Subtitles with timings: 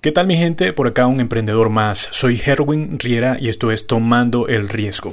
[0.00, 0.72] ¿Qué tal mi gente?
[0.72, 2.08] Por acá un emprendedor más.
[2.12, 5.12] Soy Herwin Riera y esto es Tomando el Riesgo.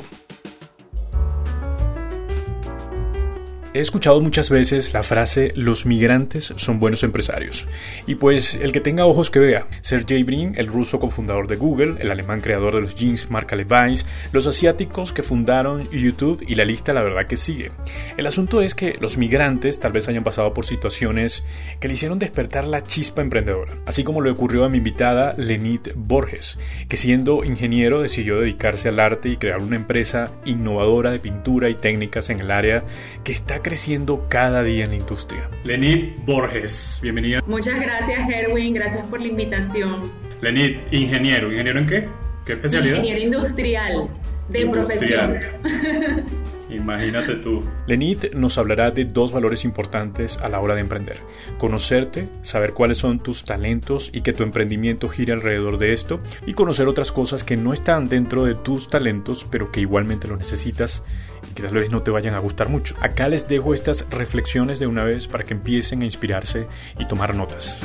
[3.76, 7.68] He escuchado muchas veces la frase los migrantes son buenos empresarios.
[8.08, 9.68] Y pues el que tenga ojos que vea.
[9.82, 14.06] Sergey Brin, el ruso cofundador de Google, el alemán creador de los jeans marca Levi's,
[14.32, 17.72] los asiáticos que fundaron YouTube y la lista la verdad que sigue.
[18.16, 21.44] El asunto es que los migrantes tal vez hayan pasado por situaciones
[21.82, 23.74] que le hicieron despertar la chispa emprendedora.
[23.88, 26.58] Así como le ocurrió a mi invitada Lenit Borges,
[26.88, 31.76] que siendo ingeniero decidió dedicarse al arte y crear una empresa innovadora de pintura y
[31.76, 32.86] técnicas en el área
[33.26, 35.50] que está creciendo cada día en la industria.
[35.64, 37.42] Lenit Borges, bienvenida.
[37.48, 40.04] Muchas gracias, Erwin, gracias por la invitación.
[40.40, 42.08] Lenit, ingeniero, ¿ingeniero en qué?
[42.46, 42.98] ¿Qué especialidad?
[42.98, 44.08] Ingeniero industrial,
[44.50, 45.40] de profesión.
[46.70, 47.64] Imagínate tú.
[47.88, 51.18] Lenit nos hablará de dos valores importantes a la hora de emprender.
[51.58, 56.20] Conocerte, saber cuáles son tus talentos y que tu emprendimiento gire alrededor de esto.
[56.46, 60.38] Y conocer otras cosas que no están dentro de tus talentos, pero que igualmente lo
[60.38, 61.02] necesitas
[61.56, 62.96] que tal vez no te vayan a gustar mucho.
[63.00, 66.68] Acá les dejo estas reflexiones de una vez para que empiecen a inspirarse
[67.00, 67.82] y tomar notas.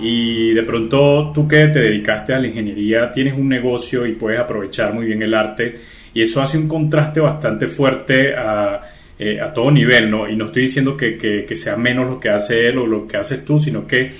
[0.00, 4.38] Y de pronto tú que te dedicaste a la ingeniería, tienes un negocio y puedes
[4.38, 5.76] aprovechar muy bien el arte
[6.14, 8.80] y eso hace un contraste bastante fuerte a,
[9.18, 10.28] eh, todo nivel, ¿no?
[10.28, 13.16] Y no estoy diciendo que, que, sea menos lo que hace él o lo que
[13.16, 14.12] haces tú, sino que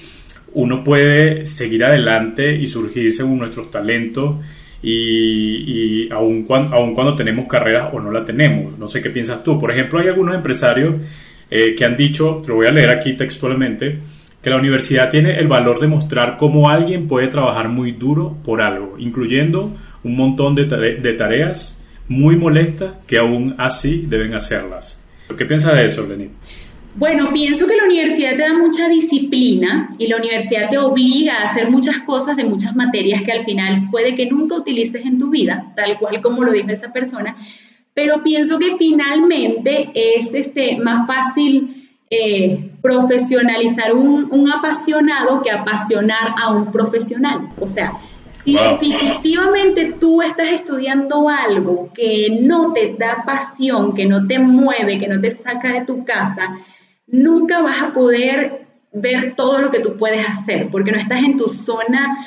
[0.54, 4.36] uno puede seguir adelante y surgir según nuestros talentos
[4.82, 8.78] y, y aun, cuando, aun cuando tenemos carreras o no la tenemos.
[8.78, 9.58] No sé qué piensas tú.
[9.58, 10.96] Por ejemplo, hay algunos empresarios
[11.50, 13.98] eh, que han dicho, te lo voy a leer aquí textualmente,
[14.42, 18.62] que la universidad tiene el valor de mostrar cómo alguien puede trabajar muy duro por
[18.62, 25.04] algo, incluyendo un montón de, de tareas muy molestas que aún así deben hacerlas.
[25.36, 26.30] ¿Qué piensas de eso, Lenny?
[26.98, 31.44] Bueno, pienso que la universidad te da mucha disciplina y la universidad te obliga a
[31.44, 35.30] hacer muchas cosas de muchas materias que al final puede que nunca utilices en tu
[35.30, 37.36] vida, tal cual como lo dijo esa persona,
[37.94, 46.34] pero pienso que finalmente es este, más fácil eh, profesionalizar un, un apasionado que apasionar
[46.36, 47.48] a un profesional.
[47.60, 47.92] O sea,
[48.42, 54.98] si definitivamente tú estás estudiando algo que no te da pasión, que no te mueve,
[54.98, 56.58] que no te saca de tu casa,
[57.08, 61.36] nunca vas a poder ver todo lo que tú puedes hacer, porque no estás en
[61.36, 62.26] tu zona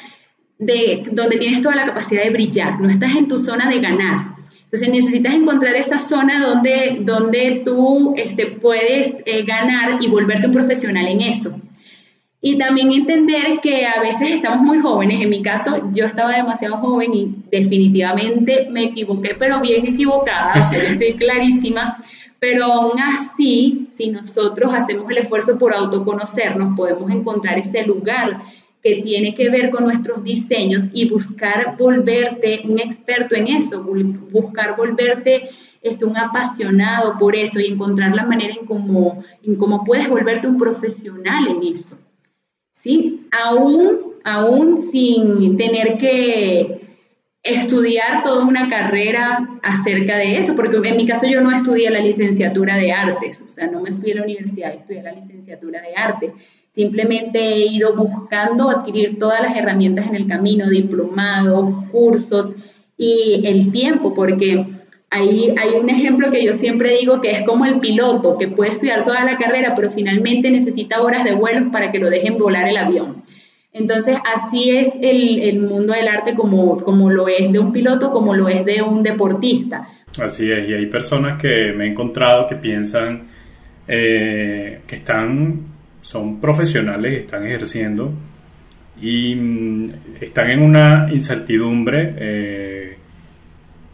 [0.58, 4.36] de donde tienes toda la capacidad de brillar, no estás en tu zona de ganar.
[4.64, 10.54] Entonces necesitas encontrar esa zona donde, donde tú este, puedes eh, ganar y volverte un
[10.54, 11.60] profesional en eso.
[12.44, 15.22] Y también entender que a veces estamos muy jóvenes.
[15.22, 20.64] En mi caso, yo estaba demasiado joven y definitivamente me equivoqué, pero bien equivocada, o
[20.64, 21.98] sea, estoy clarísima.
[22.42, 28.42] Pero aún así, si nosotros hacemos el esfuerzo por autoconocernos, podemos encontrar ese lugar
[28.82, 34.76] que tiene que ver con nuestros diseños y buscar volverte un experto en eso, buscar
[34.76, 35.50] volverte
[35.84, 40.48] este, un apasionado por eso y encontrar la manera en cómo, en cómo puedes volverte
[40.48, 41.96] un profesional en eso.
[42.72, 43.28] ¿sí?
[43.32, 46.81] Aún, aún sin tener que
[47.44, 52.00] estudiar toda una carrera acerca de eso, porque en mi caso yo no estudié la
[52.00, 55.96] licenciatura de artes, o sea, no me fui a la universidad, estudié la licenciatura de
[55.96, 56.34] arte.
[56.70, 62.54] Simplemente he ido buscando adquirir todas las herramientas en el camino, diplomados, cursos
[62.96, 64.66] y el tiempo, porque
[65.10, 68.72] hay, hay un ejemplo que yo siempre digo que es como el piloto, que puede
[68.72, 72.70] estudiar toda la carrera, pero finalmente necesita horas de vuelo para que lo dejen volar
[72.70, 73.21] el avión.
[73.74, 78.36] Entonces, así es el, mundo del arte como, como lo es de un piloto, como
[78.36, 79.88] lo es de un deportista.
[80.20, 83.28] Así es, y hay personas que me he encontrado que piensan
[83.88, 85.62] eh, que están,
[86.02, 88.12] son profesionales, están ejerciendo
[89.02, 89.90] y mm,
[90.20, 92.14] están en una incertidumbre.
[92.18, 92.98] Eh,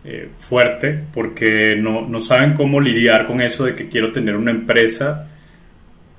[0.10, 4.52] eh, fuerte porque no, no, saben cómo lidiar con eso de que quiero tener una
[4.52, 5.28] empresa,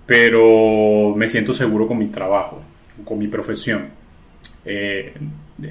[0.04, 2.62] pero me siento seguro con mi trabajo,
[3.04, 3.86] con mi profesión.
[4.64, 5.12] Eh,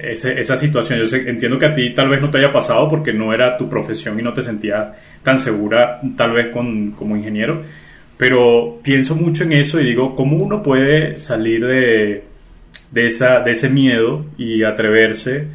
[0.02, 3.32] esa situación, yo entiendo que a ti tal vez no te haya pasado porque no
[3.32, 4.88] era tu profesión y no te sentías
[5.22, 7.62] tan segura tal vez con, como ingeniero,
[8.18, 12.24] pero pienso mucho en eso y digo, ¿cómo uno puede salir de,
[12.90, 15.46] de, esa, de ese miedo y atreverse?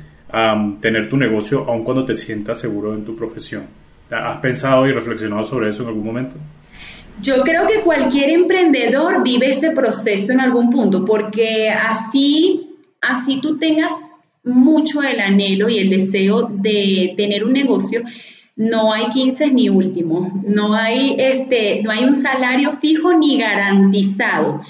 [0.82, 3.66] tener tu negocio aun cuando te sientas seguro en tu profesión.
[4.10, 6.38] ¿Has pensado y reflexionado sobre eso en algún momento?
[7.22, 13.58] Yo creo que cualquier emprendedor vive ese proceso en algún punto, porque así, así tú
[13.58, 14.12] tengas
[14.44, 18.04] mucho el anhelo y el deseo de tener un negocio,
[18.56, 24.62] no hay 15 ni último, no hay, este, no hay un salario fijo ni garantizado.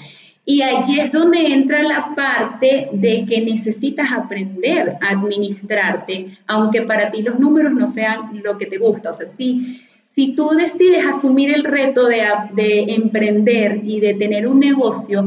[0.46, 7.10] Y allí es donde entra la parte de que necesitas aprender a administrarte, aunque para
[7.10, 9.10] ti los números no sean lo que te gusta.
[9.10, 9.80] O sea, si,
[10.14, 12.22] si tú decides asumir el reto de,
[12.52, 15.26] de emprender y de tener un negocio,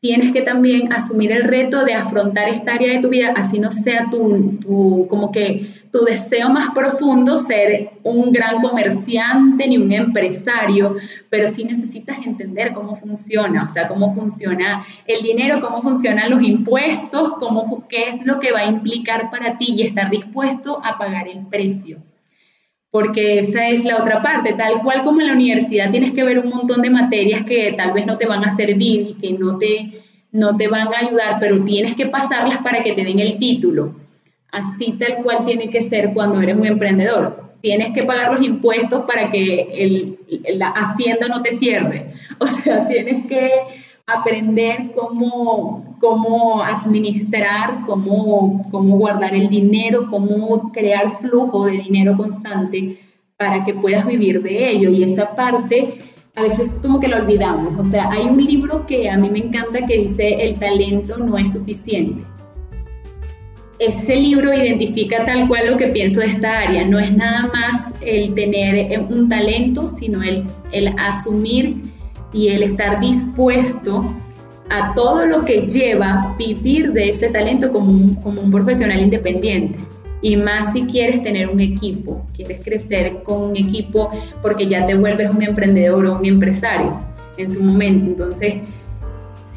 [0.00, 3.70] tienes que también asumir el reto de afrontar esta área de tu vida, así no
[3.70, 9.90] sea tu, tu, como que tu deseo más profundo ser un gran comerciante ni un
[9.90, 10.96] empresario,
[11.30, 16.42] pero sí necesitas entender cómo funciona, o sea, cómo funciona el dinero, cómo funcionan los
[16.42, 20.98] impuestos, cómo, qué es lo que va a implicar para ti y estar dispuesto a
[20.98, 22.02] pagar el precio
[22.90, 26.38] porque esa es la otra parte, tal cual como en la universidad tienes que ver
[26.38, 29.58] un montón de materias que tal vez no te van a servir y que no
[29.58, 30.02] te,
[30.32, 33.94] no te van a ayudar, pero tienes que pasarlas para que te den el título.
[34.50, 37.50] Así tal cual tiene que ser cuando eres un emprendedor.
[37.60, 40.18] Tienes que pagar los impuestos para que el,
[40.54, 42.14] la hacienda no te cierre.
[42.42, 43.50] O sea, tienes que
[44.18, 52.98] aprender cómo, cómo administrar, cómo, cómo guardar el dinero, cómo crear flujo de dinero constante
[53.36, 54.90] para que puedas vivir de ello.
[54.90, 55.98] Y esa parte
[56.36, 57.78] a veces como que lo olvidamos.
[57.78, 61.36] O sea, hay un libro que a mí me encanta que dice el talento no
[61.38, 62.24] es suficiente.
[63.78, 66.84] Ese libro identifica tal cual lo que pienso de esta área.
[66.84, 71.76] No es nada más el tener un talento, sino el, el asumir
[72.32, 74.14] y el estar dispuesto
[74.70, 79.80] a todo lo que lleva vivir de ese talento como un, como un profesional independiente.
[80.22, 84.10] Y más si quieres tener un equipo, quieres crecer con un equipo
[84.42, 87.00] porque ya te vuelves un emprendedor o un empresario
[87.36, 88.06] en su momento.
[88.06, 88.54] Entonces,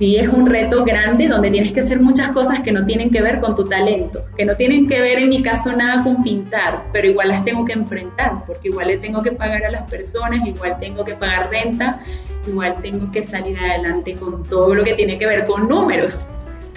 [0.03, 3.21] sí es un reto grande donde tienes que hacer muchas cosas que no tienen que
[3.21, 6.87] ver con tu talento, que no tienen que ver en mi caso nada con pintar,
[6.91, 10.45] pero igual las tengo que enfrentar, porque igual le tengo que pagar a las personas,
[10.45, 12.03] igual tengo que pagar renta,
[12.45, 16.25] igual tengo que salir adelante con todo lo que tiene que ver con números.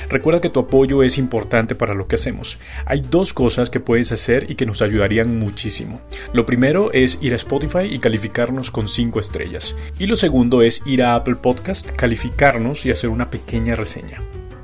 [0.08, 2.58] Recuerda que tu apoyo es importante para lo que hacemos.
[2.84, 6.00] Hay dos cosas que puedes hacer y que nos ayudarían muchísimo.
[6.32, 9.74] Lo primero es ir a Spotify y calificarnos con 5 estrellas.
[9.98, 14.22] Y lo segundo es ir a Apple Podcast, calificarnos y hacer una pequeña reseña.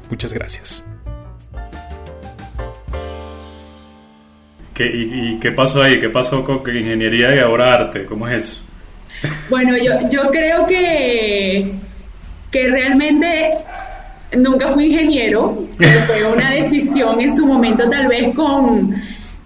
[0.09, 0.85] Muchas gracias.
[4.79, 5.99] y, qué pasó ahí?
[5.99, 8.05] ¿Qué pasó con ingeniería y ahora arte?
[8.05, 8.63] ¿Cómo es eso?
[9.49, 11.75] Bueno, yo, yo creo que,
[12.51, 13.53] que realmente
[14.37, 18.95] nunca fui ingeniero, pero fue una decisión en su momento tal vez con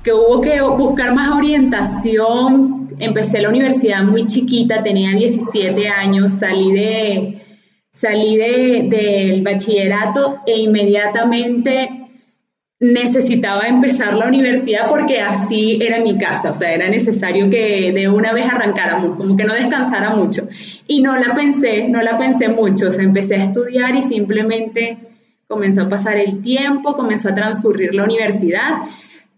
[0.03, 2.94] que hubo que buscar más orientación.
[2.99, 7.43] Empecé la universidad muy chiquita, tenía 17 años, salí de
[7.91, 12.06] salí de, del bachillerato e inmediatamente
[12.78, 18.08] necesitaba empezar la universidad porque así era mi casa, o sea, era necesario que de
[18.08, 20.46] una vez arrancáramos, como que no descansara mucho.
[20.87, 24.99] Y no la pensé, no la pensé mucho, o sea, empecé a estudiar y simplemente
[25.49, 28.82] comenzó a pasar el tiempo, comenzó a transcurrir la universidad,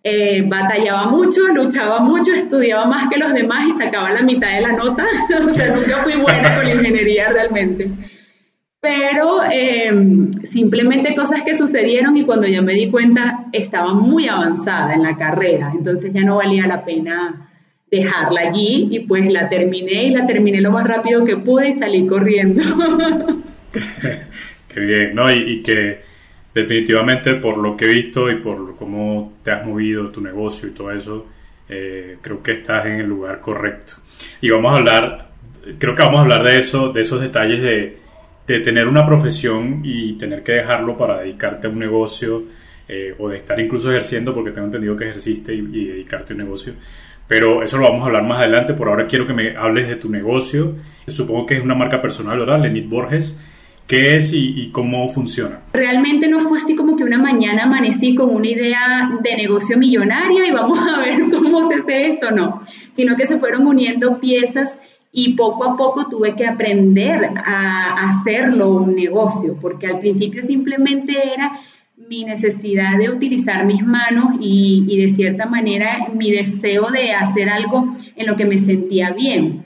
[0.03, 4.63] eh, batallaba mucho, luchaba mucho, estudiaba más que los demás y sacaba la mitad de
[4.63, 5.05] la nota,
[5.49, 7.89] o sea, nunca fui buena con la ingeniería realmente
[8.81, 14.95] pero em, simplemente cosas que sucedieron y cuando yo me di cuenta estaba muy avanzada
[14.95, 17.49] en la carrera, entonces ya no valía la pena
[17.91, 21.73] dejarla allí y pues la terminé y la terminé lo más rápido que pude y
[21.73, 22.63] salí corriendo.
[24.69, 25.33] Qué bien, ¿no?
[25.33, 26.01] Y, que
[26.55, 30.73] definitivamente por lo que he visto y por cómo te has movido tu negocio y
[30.73, 31.27] todo eso,
[31.69, 33.95] eh, creo que estás en el lugar correcto.
[34.41, 35.31] Y vamos a hablar,
[35.79, 38.08] creo que vamos a hablar de eso, de esos detalles de
[38.49, 42.45] de tener una profesión y tener que dejarlo para dedicarte a un negocio
[42.89, 46.43] eh, o de estar incluso ejerciendo, porque tengo entendido que ejerciste y, dedicarte a un
[46.43, 46.73] negocio.
[47.27, 48.73] Pero eso lo vamos a hablar más adelante.
[48.73, 50.75] Por ahora quiero que me hables de tu negocio.
[51.07, 52.63] Supongo que es una marca personal, ¿verdad?
[52.63, 53.37] Lenit Borges.
[53.87, 55.61] ¿Qué es y, cómo funciona?
[55.75, 60.47] Realmente no fue así como que una mañana amanecí con una idea de negocio millonaria
[60.47, 62.63] y vamos a ver cómo se hace esto, no,
[62.93, 64.81] sino que se fueron uniendo piezas
[65.13, 71.33] y poco a poco tuve que aprender a hacerlo un negocio, porque al principio simplemente
[71.35, 71.59] era
[72.07, 77.89] mi necesidad de utilizar mis manos y, de cierta manera mi deseo de hacer algo
[78.17, 79.65] en lo que me sentía bien.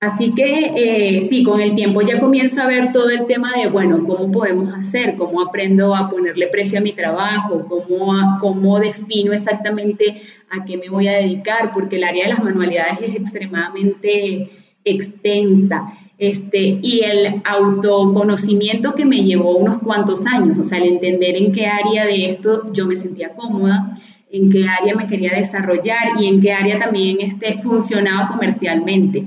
[0.00, 3.70] Así que eh, sí, con el tiempo ya comienzo a ver todo el tema de,
[3.70, 5.16] bueno, ¿cómo podemos hacer?
[5.16, 7.66] ¿Cómo aprendo a ponerle precio a mi trabajo?
[7.66, 11.72] ¿Cómo, cómo defino exactamente a qué me voy a dedicar?
[11.72, 14.50] Porque el área de las manualidades es extremadamente
[14.84, 15.92] extensa.
[16.16, 21.50] Este, y el autoconocimiento que me llevó unos cuantos años, o sea, el entender en
[21.50, 23.98] qué área de esto yo me sentía cómoda,
[24.30, 29.26] en qué área me quería desarrollar y en qué área también este, funcionaba comercialmente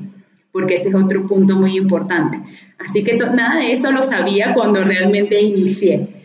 [0.57, 2.39] porque ese es otro punto muy importante.
[2.79, 6.16] Así que nada de eso lo sabía cuando realmente inicié.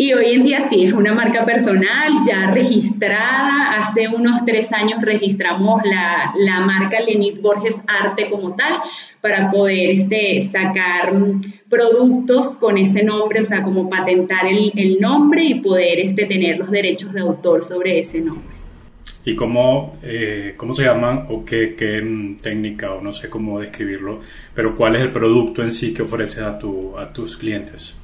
[0.00, 3.80] Y hoy en día sí, es una marca personal ya registrada.
[3.80, 8.74] Hace unos tres años registramos la, la marca Lenit Borges Arte como tal
[9.20, 11.12] para poder este, sacar
[11.68, 16.58] productos con ese nombre, o sea, como patentar el, el nombre y poder este, tener
[16.58, 18.54] los derechos de autor sobre ese nombre.
[19.24, 24.20] ¿Y cómo, eh, cómo se llaman o qué, qué, técnica o no sé cómo describirlo,
[24.54, 27.96] pero cuál es el producto en sí que ofreces a, tu, a tus clientes?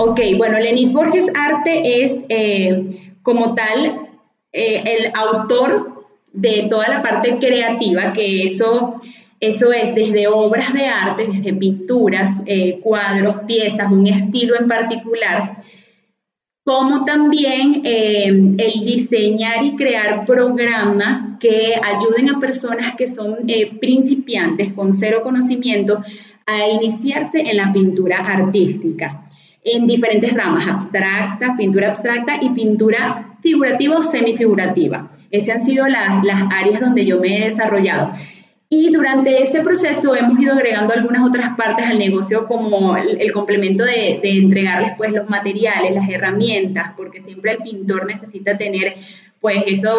[0.00, 4.08] Ok, bueno, Lenit Borges Arte es eh, como tal
[4.52, 8.94] eh, el autor de toda la parte creativa, que eso,
[9.40, 15.56] eso es desde obras de arte, desde pinturas, eh, cuadros, piezas, un estilo en particular,
[16.62, 23.38] como también el diseñar y crear programas que ayuden a personas que son
[23.80, 26.00] principiantes con cero conocimiento
[26.46, 29.24] a iniciarse en la pintura artística
[29.72, 35.10] en diferentes ramas, abstracta, pintura abstracta y pintura figurativa o semifigurativa.
[35.30, 36.22] Esas han sido las,
[36.52, 38.12] áreas donde yo me he desarrollado.
[38.70, 43.82] Y durante ese proceso hemos ido agregando algunas otras partes al negocio como el, complemento
[43.84, 48.96] de, entregarles pues los materiales, las herramientas, porque siempre el pintor necesita tener
[49.40, 49.98] pues esos,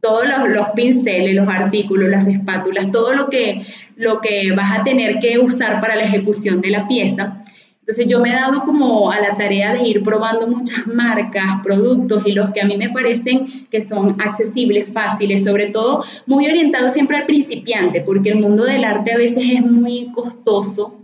[0.00, 3.66] todos los, los, pinceles, los artículos, las espátulas, todo lo que,
[3.96, 7.42] lo que vas a tener que usar para la ejecución de la pieza.
[7.90, 12.24] Entonces yo me he dado como a la tarea de ir probando muchas marcas, productos
[12.24, 16.92] y los que a mí me parecen que son accesibles, fáciles, sobre todo muy orientados
[16.92, 21.00] siempre al principiante, porque el mundo del arte a veces es muy costoso.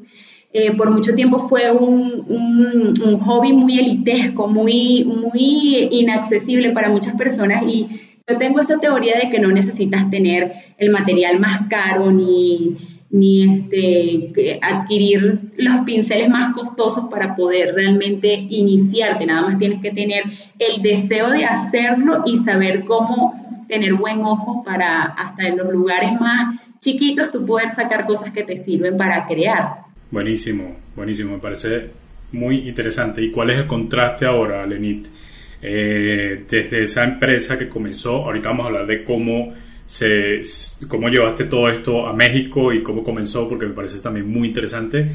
[0.52, 7.16] Eh, por mucho tiempo fue un, un, hobby muy elitesco, muy, muy inaccesible para muchas
[7.16, 7.88] personas y
[8.28, 13.54] yo tengo esa teoría de que no necesitas tener el material más caro ni ni
[13.54, 19.26] este, adquirir los pinceles más costosos para poder realmente iniciarte.
[19.26, 20.25] Nada más tienes que tener
[20.58, 26.12] el deseo de hacerlo y saber cómo tener buen ojo para hasta en los lugares
[26.20, 29.87] más chiquitos tú poder sacar cosas que te sirven para crear.
[30.11, 31.90] Buenísimo, buenísimo, me parece
[32.32, 33.23] muy interesante.
[33.23, 35.06] ¿Y cuál es el contraste ahora, Lenit?
[35.62, 39.52] Eh, desde esa empresa que comenzó, ahorita vamos a hablar de cómo
[39.86, 40.40] se,
[40.88, 45.06] cómo llevaste todo esto a México y cómo comenzó, porque me parece también muy interesante.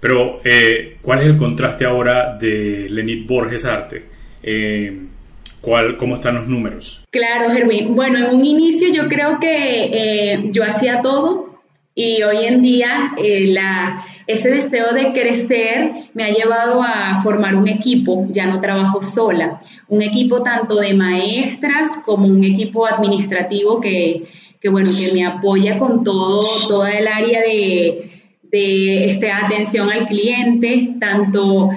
[0.00, 4.04] Pero, eh, ¿cuál es el contraste ahora de Lenit Borges Arte?
[4.42, 4.96] Eh,
[5.60, 7.04] ¿cuál, ¿Cómo están los números?
[7.10, 7.96] Claro, Gerwin.
[7.96, 11.47] Bueno, en un inicio yo creo que eh, yo hacía todo
[11.98, 17.66] y hoy en día la ese deseo de crecer me ha llevado a formar un
[17.66, 24.28] equipo, ya no trabajo sola, un equipo tanto de maestras como un equipo administrativo que,
[24.70, 28.10] bueno, que me apoya con todo, toda el área de,
[29.10, 31.70] este, atención al cliente, tanto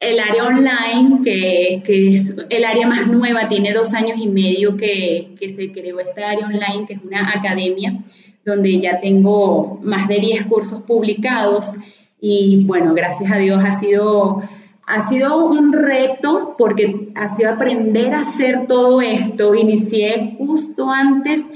[0.00, 1.82] el área online, que,
[2.14, 6.30] es el área más nueva, tiene dos años y medio que, que se creó esta
[6.30, 8.02] área online, que es una academia
[8.44, 11.76] donde ya tengo más de 10 cursos publicados
[12.24, 14.42] y bueno, gracias a Dios ha sido,
[14.86, 19.56] ha sido un reto porque ha sido aprender a hacer todo esto.
[19.56, 21.50] Inicié justo antes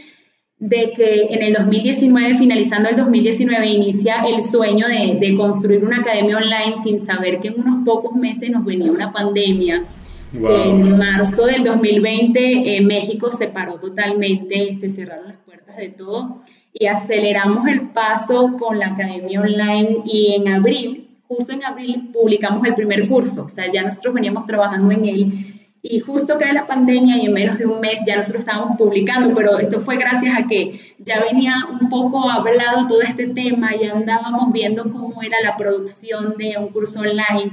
[0.59, 6.37] de que en el 2019, finalizando el 2019, inicia el sueño de, construir una academia
[6.37, 9.85] online sin saber que en unos pocos meses nos venía una pandemia.
[10.33, 16.43] En marzo del 2020 México se paró totalmente, se cerraron las puertas de todo
[16.79, 22.67] y aceleramos el paso con la academia online y en abril, justo en abril, publicamos
[22.67, 23.45] el primer curso.
[23.45, 27.33] O sea, ya nosotros veníamos trabajando en él y justo cae la pandemia y en
[27.33, 31.21] menos de un mes ya nosotros estábamos publicando, pero esto fue gracias a que ya
[31.21, 36.57] venía un poco hablado todo este tema y andábamos viendo cómo era la producción de
[36.59, 37.53] un curso online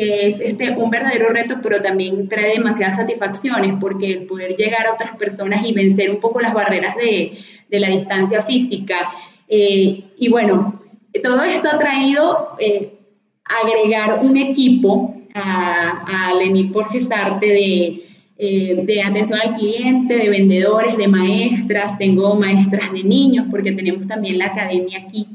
[0.00, 4.94] es este, un verdadero reto, pero también trae demasiadas satisfacciones porque el poder llegar a
[4.94, 7.38] otras personas y vencer un poco las barreras de,
[7.70, 9.10] de la distancia física.
[9.48, 10.80] Eh, y bueno,
[11.22, 12.98] todo esto ha traído eh,
[13.44, 18.02] agregar un equipo a, a Lenit Borges Arte de,
[18.38, 21.98] eh, de atención al cliente, de vendedores, de maestras.
[21.98, 25.26] Tengo maestras de niños porque tenemos también la academia aquí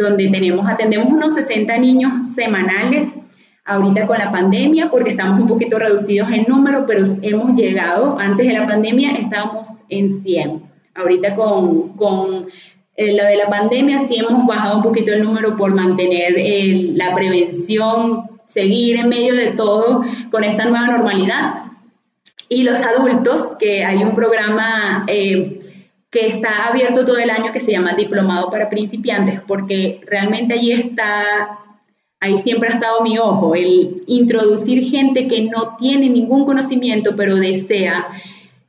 [0.00, 3.18] donde tenemos, atendemos unos 60 niños semanales
[3.64, 8.46] ahorita con la pandemia porque estamos un poquito reducidos en número, pero hemos llegado, antes
[8.46, 10.69] de la pandemia estábamos en 100.
[10.94, 12.48] Ahorita con, con
[12.96, 16.34] eh, lo de la pandemia sí hemos bajado un poquito el número por mantener
[16.94, 21.54] la prevención, seguir en medio de todo con esta nueva normalidad.
[22.48, 25.04] Y los adultos, que hay un programa...
[25.08, 25.60] Eh,
[26.10, 30.72] que está abierto todo el año que se llama Diplomado para Principiantes, porque realmente allí
[30.72, 31.60] está,
[32.18, 37.36] ahí siempre ha estado mi ojo, el introducir gente que no tiene ningún conocimiento, pero
[37.36, 38.08] desea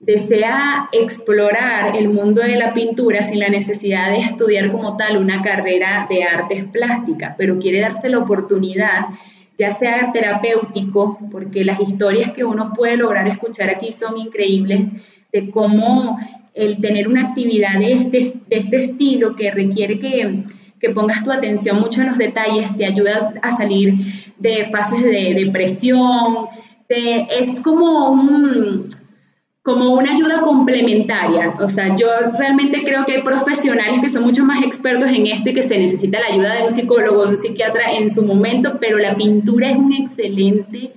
[0.01, 5.43] desea explorar el mundo de la pintura sin la necesidad de estudiar como tal una
[5.43, 9.05] carrera de artes plásticas, pero quiere darse la oportunidad,
[9.57, 14.81] ya sea terapéutico, porque las historias que uno puede lograr escuchar aquí son increíbles,
[15.31, 16.17] de cómo
[16.55, 20.43] el tener una actividad de este, de este estilo que requiere que,
[20.79, 23.93] que pongas tu atención mucho en los detalles, te ayuda a salir
[24.39, 26.47] de fases de depresión,
[26.89, 28.89] es como un
[29.63, 31.55] como una ayuda complementaria.
[31.59, 35.51] O sea, yo realmente creo que hay profesionales que son mucho más expertos en esto
[35.51, 38.77] y que se necesita la ayuda de un psicólogo, de un psiquiatra en su momento,
[38.79, 40.91] pero la pintura es un excelente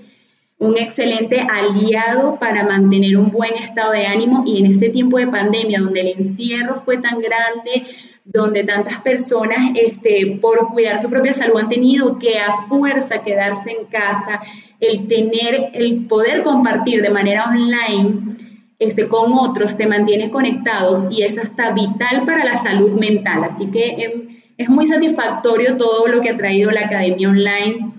[0.58, 5.26] un excelente aliado para mantener un buen estado de ánimo y en este tiempo de
[5.26, 7.86] pandemia donde el encierro fue tan grande,
[8.24, 13.72] donde tantas personas este, por cuidar su propia salud han tenido que a fuerza quedarse
[13.72, 14.40] en casa,
[14.80, 18.33] el tener, el poder compartir de manera online
[18.78, 23.44] este, con otros te mantiene conectados y es hasta vital para la salud mental.
[23.44, 27.92] Así que em, es muy satisfactorio todo lo que ha traído la academia online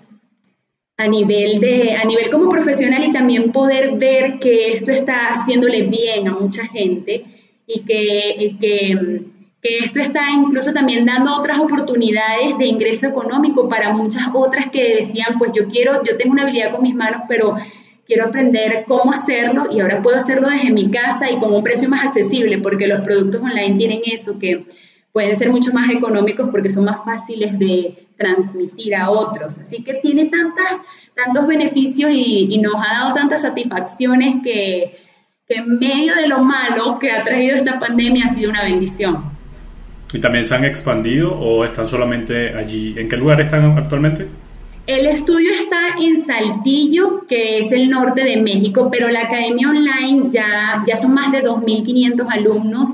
[0.97, 5.83] a nivel de a nivel como profesional y también poder ver que esto está haciéndole
[5.83, 7.25] bien a mucha gente
[7.67, 9.23] y que, que,
[9.61, 14.95] que esto está incluso también dando otras oportunidades de ingreso económico para muchas otras que
[14.95, 17.57] decían pues yo quiero yo tengo una habilidad con mis manos pero
[18.05, 21.89] quiero aprender cómo hacerlo y ahora puedo hacerlo desde mi casa y con un precio
[21.89, 24.65] más accesible, porque los productos online tienen eso, que
[25.11, 29.57] pueden ser mucho más económicos porque son más fáciles de transmitir a otros.
[29.57, 30.81] Así que tiene tantas,
[31.15, 34.97] tantos beneficios y, nos ha dado tantas satisfacciones que,
[35.47, 39.35] que en medio de lo malo que ha traído esta pandemia ha sido una bendición.
[40.13, 42.93] ¿Y también se han expandido o están solamente allí?
[42.97, 44.27] ¿En qué lugar están actualmente?
[44.87, 50.29] El estudio está en Saltillo, que es el norte de México, pero la academia online
[50.29, 52.89] ya, ya son más de 2.500 alumnos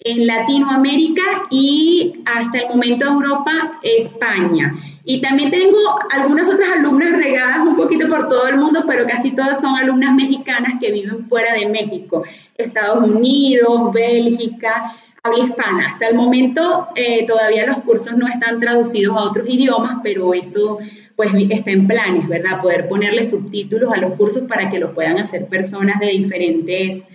[0.00, 4.74] en Latinoamérica y hasta el momento Europa, España.
[5.04, 5.78] Y también tengo
[6.12, 10.16] algunas otras alumnas regadas un poquito por todo el mundo, pero casi todas son alumnas
[10.16, 12.24] mexicanas que viven fuera de México,
[12.56, 14.92] Estados Unidos, Bélgica,
[15.22, 15.86] habla hispana.
[15.86, 20.78] Hasta el momento eh, todavía los cursos no están traducidos a otros idiomas, pero eso
[21.16, 22.60] pues está en planes, ¿verdad?
[22.60, 27.08] Poder ponerle subtítulos a los cursos para que lo puedan hacer personas de diferentes,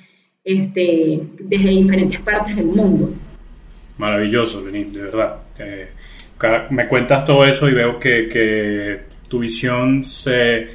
[0.44, 3.14] este, desde diferentes partes del mundo.
[4.00, 5.36] Maravilloso, Lenín, de verdad.
[5.60, 5.90] Eh,
[6.72, 10.68] me cuentas todo eso y veo que, tu visión se,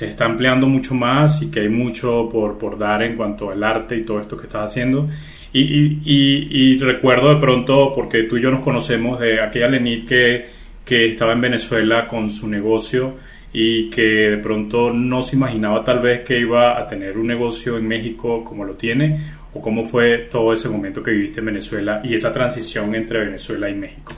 [0.00, 3.96] está ampliando mucho más y que hay mucho por, por dar en cuanto al arte
[3.96, 5.08] y todo esto que estás haciendo.
[5.52, 10.58] Y, y recuerdo de pronto, porque tú y yo nos conocemos, de aquella Lenit que
[10.88, 13.16] que estaba en Venezuela con su negocio
[13.52, 17.76] y que de pronto no se imaginaba tal vez que iba a tener un negocio
[17.76, 19.20] en México como lo tiene
[19.52, 23.68] o cómo fue todo ese momento que viviste en Venezuela y esa transición entre Venezuela
[23.68, 24.14] y México.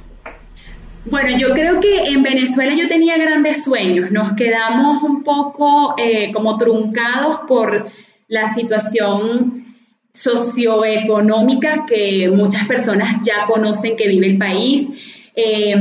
[1.06, 6.30] Bueno, yo creo que en Venezuela yo tenía grandes sueños, nos quedamos un poco eh,
[6.33, 7.88] como truncados por
[8.28, 9.74] la situación
[10.12, 14.88] socioeconómica que muchas personas ya conocen que vive el país.
[15.35, 15.74] Eh,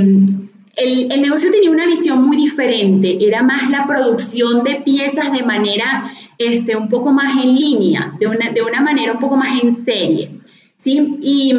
[0.76, 6.12] el, negocio tenía una visión muy diferente, era más la producción de piezas de manera
[6.38, 9.72] este, un poco más en línea, de una, de una manera un poco más en
[9.72, 10.32] serie.
[10.78, 11.18] ¿sí?
[11.22, 11.54] Y,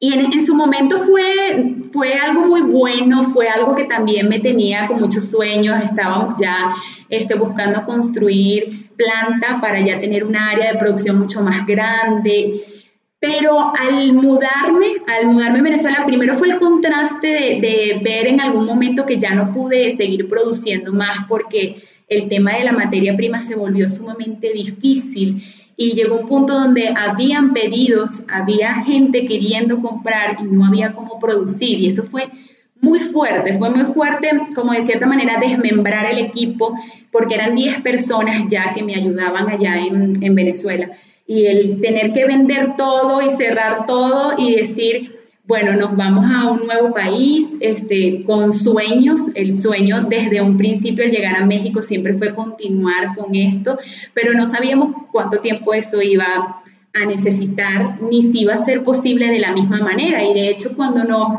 [0.00, 4.86] y en, su momento fue, fue algo muy bueno, fue algo que también me tenía
[4.86, 6.74] con muchos sueños, estábamos ya
[7.08, 12.64] este, buscando construir planta para ya tener un área de producción mucho más grande.
[13.26, 18.66] Pero al mudarme, al mudarme a Venezuela, primero fue el contraste de, ver en algún
[18.66, 23.40] momento que ya no pude seguir produciendo más porque el tema de la materia prima
[23.40, 25.42] se volvió sumamente difícil.
[25.74, 31.18] Y llegó un punto donde habían pedidos, había gente queriendo comprar y no había cómo
[31.18, 31.80] producir.
[31.80, 32.28] Y eso fue
[32.78, 36.78] muy fuerte, fue muy fuerte como de cierta manera desmembrar el equipo
[37.10, 40.90] porque eran 10 personas ya que me ayudaban allá en, en Venezuela
[41.26, 46.50] y el tener que vender todo y cerrar todo y decir, bueno, nos vamos a
[46.50, 49.28] un nuevo país este, con sueños.
[49.34, 53.78] El sueño desde un principio al llegar a México siempre fue continuar con esto,
[54.14, 56.62] pero no sabíamos cuánto tiempo eso iba
[56.94, 60.24] a necesitar ni si iba a ser posible de la misma manera.
[60.24, 61.36] Y de hecho, cuando, nos,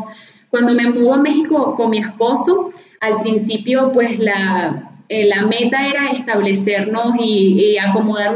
[0.50, 2.72] cuando me mudo a México con mi esposo,
[3.02, 8.36] al principio pues la, eh, la meta era establecernos y, acomodar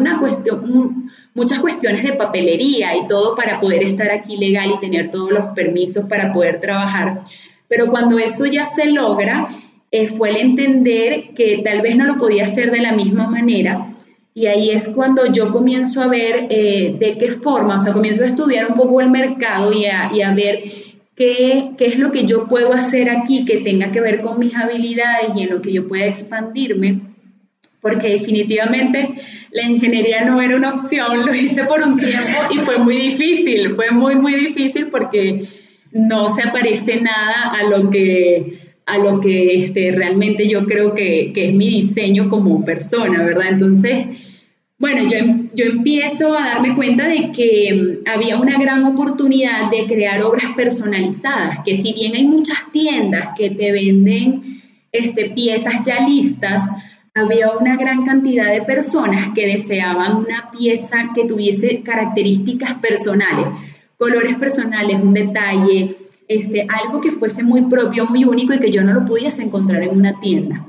[1.34, 5.46] muchas cuestiones de papelería y todo para poder estar aquí legal y tener todos los
[5.56, 7.22] permisos para poder trabajar.
[7.68, 9.50] Pero cuando eso ya se logra,
[9.92, 13.88] eh, fue el entender que tal vez no lo podía hacer de la misma manera.
[14.36, 18.24] Y ahí es cuando yo comienzo a ver eh, de qué forma, o sea, comienzo
[18.24, 20.64] a estudiar un poco el mercado y a, y a ver
[21.20, 24.56] qué, qué, es lo que yo puedo hacer aquí que tenga que ver con mis
[24.56, 27.02] habilidades y en lo que yo pueda expandirme.
[27.82, 29.16] Porque definitivamente
[29.52, 33.72] la ingeniería no era una opción, lo hice por un tiempo y fue muy difícil,
[33.72, 35.46] fue muy, muy difícil porque
[35.92, 41.32] no se aparece nada a lo que a lo que este, realmente yo creo que,
[41.36, 43.50] es mi diseño como persona, ¿verdad?
[43.50, 44.06] Entonces,
[44.80, 47.74] bueno, yo, em, yo empiezo a darme cuenta de que
[48.06, 53.30] mm, había una gran oportunidad de crear obras personalizadas, que si bien hay muchas tiendas
[53.38, 56.70] que te venden este, piezas ya listas,
[57.14, 63.48] había una gran cantidad de personas que deseaban una pieza que tuviese características personales,
[63.98, 65.96] colores personales, un detalle,
[66.28, 69.84] este, algo que fuese muy propio, muy único y que yo no lo pudiese encontrar
[69.84, 70.66] en una tienda.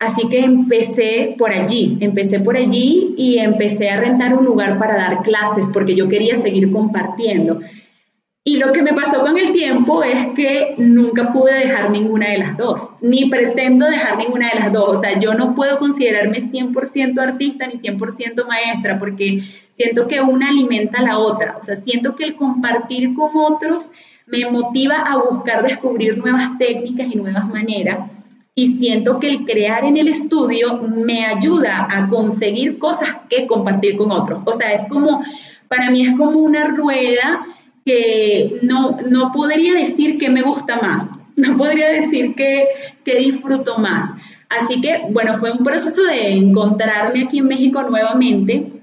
[0.00, 4.96] Así que empecé por allí, empecé por allí y empecé a rentar un lugar para
[4.96, 7.60] dar clases porque yo quería seguir compartiendo.
[8.42, 12.38] Y lo que me pasó con el tiempo es que nunca pude dejar ninguna de
[12.38, 14.96] las dos, ni pretendo dejar ninguna de las dos.
[14.96, 20.48] O sea, yo no puedo considerarme 100% artista ni 100% maestra porque siento que una
[20.48, 21.58] alimenta a la otra.
[21.60, 23.90] O sea, siento que el compartir con otros
[24.26, 27.98] me motiva a buscar descubrir nuevas técnicas y nuevas maneras
[28.54, 33.96] y siento que el crear en el estudio me ayuda a conseguir cosas que compartir
[33.96, 34.42] con otros.
[34.44, 35.22] O sea, es como,
[35.68, 37.46] para mí es como una rueda
[37.84, 42.66] que no, no podría decir que me gusta más, no podría decir que,
[43.04, 44.14] que disfruto más.
[44.48, 48.82] Así que, bueno, fue un proceso de encontrarme aquí en México nuevamente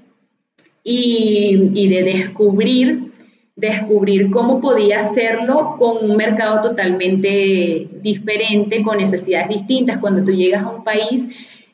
[0.82, 3.07] y, y de descubrir
[3.58, 9.98] descubrir cómo podía hacerlo con un mercado totalmente diferente, con necesidades distintas.
[9.98, 11.28] Cuando tú llegas a un país,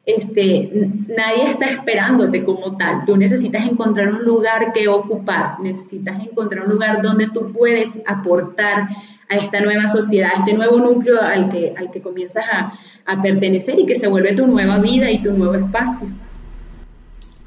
[0.07, 0.71] este,
[1.15, 3.05] nadie está esperándote como tal.
[3.05, 8.89] Tú necesitas encontrar un lugar que ocupar, necesitas encontrar un lugar donde tú puedes aportar
[9.29, 13.79] a esta nueva sociedad, a este nuevo núcleo al que, al que comienzas a, pertenecer
[13.79, 16.09] y que se vuelve tu nueva vida y tu nuevo espacio.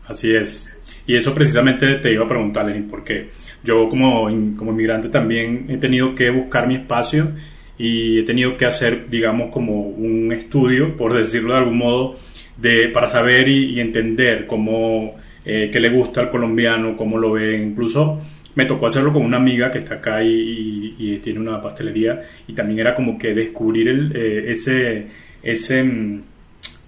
[0.06, 0.70] Así es.
[1.08, 3.32] Y eso precisamente te iba a preguntar, Lenin, porque
[3.68, 4.24] yo como,
[4.56, 7.34] como inmigrante también he tenido que buscar mi espacio
[7.78, 12.16] y he tenido que hacer, digamos, como un estudio, por decirlo de algún modo,
[12.58, 17.62] de, para saber y, entender cómo, eh, qué le gusta al colombiano, cómo lo ve.
[17.62, 18.20] Incluso
[18.56, 22.80] me tocó hacerlo con una amiga que está acá y, tiene una pastelería y también
[22.80, 25.08] era como que descubrir el, eh, ese,
[25.44, 26.22] ese mm,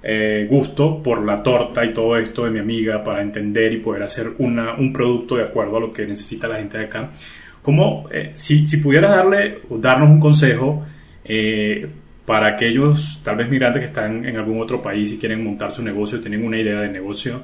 [0.01, 4.03] eh, gusto por la torta y todo esto de mi amiga para entender y poder
[4.03, 7.09] hacer una, un producto de acuerdo a lo que necesita la gente de acá.
[7.62, 10.85] Como eh, si, si pudiera darle, darnos un consejo
[11.25, 11.88] eh,
[12.25, 15.83] para aquellos tal vez migrantes que están en algún otro país y quieren montar su
[15.83, 17.41] negocio, tienen una idea de negocio,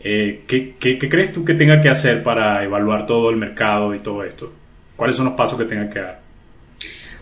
[0.00, 3.98] ¿qué, qué, qué crees tú que tenga que hacer para evaluar todo el mercado y
[3.98, 4.52] todo esto?
[4.96, 6.27] ¿Cuáles son los pasos que tenga que dar?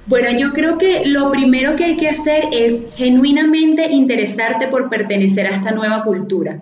[0.06, 5.46] Bueno, yo creo que lo primero que hay que hacer es genuinamente interesarte por pertenecer
[5.46, 6.60] a esta nueva cultura.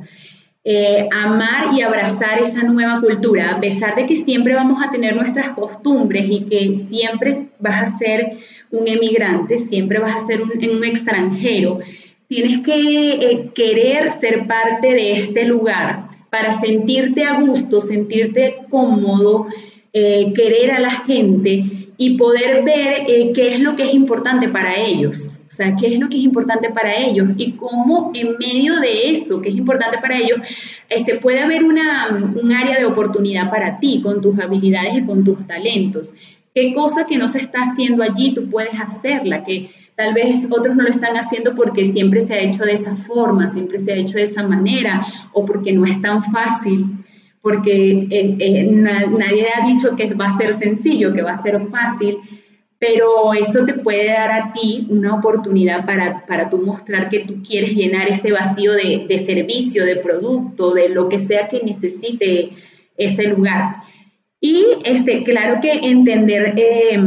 [0.65, 5.15] Eh, amar y abrazar esa nueva cultura, a pesar de que siempre vamos a tener
[5.15, 8.39] nuestras costumbres y que siempre vas a ser
[8.71, 11.81] un emigrante, siempre vas a ser un, extranjero,
[12.29, 19.49] tienes que eh, querer ser parte de este lugar para sentirte a gusto, sentirte cómodo,
[19.93, 24.49] eh, querer a la gente y poder ver eh, qué es lo que es importante
[24.49, 28.37] para ellos, o sea, qué es lo que es importante para ellos y cómo en
[28.39, 30.39] medio de eso que es importante para ellos,
[30.89, 35.25] este, puede haber una, un área de oportunidad para ti con tus habilidades y con
[35.25, 36.15] tus talentos.
[36.55, 39.45] ¿Qué cosa que no se está haciendo allí tú puedes hacerla?
[39.45, 42.97] Que tal vez otros no lo están haciendo porque siempre se ha hecho de esa
[42.97, 47.04] forma, siempre se ha hecho de esa manera o porque no es tan fácil
[47.45, 51.61] porque eh, eh, nadie ha dicho que va a ser sencillo, que va a ser
[51.67, 52.17] fácil,
[52.79, 57.43] pero eso te puede dar a ti una oportunidad para, para tú mostrar que tú
[57.47, 62.53] quieres llenar ese vacío de, servicio, de producto, de lo que sea que necesite
[62.97, 63.77] ese lugar.
[64.41, 66.99] Y este, claro que entender eh,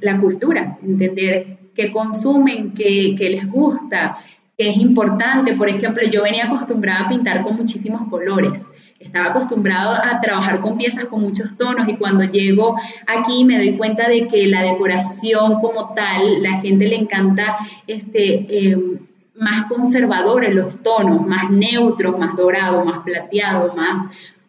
[0.00, 4.18] la cultura, entender qué consumen, qué les gusta,
[4.56, 5.54] qué es importante.
[5.54, 8.66] Por ejemplo, yo venía acostumbrada a pintar con muchísimos colores
[9.04, 13.76] estaba acostumbrado a trabajar con piezas con muchos tonos y cuando llego aquí me doy
[13.76, 18.98] cuenta de que la decoración como tal, la gente le encanta este, em,
[19.34, 24.06] más conservadores los tonos, más neutros, más dorados, más plateados, más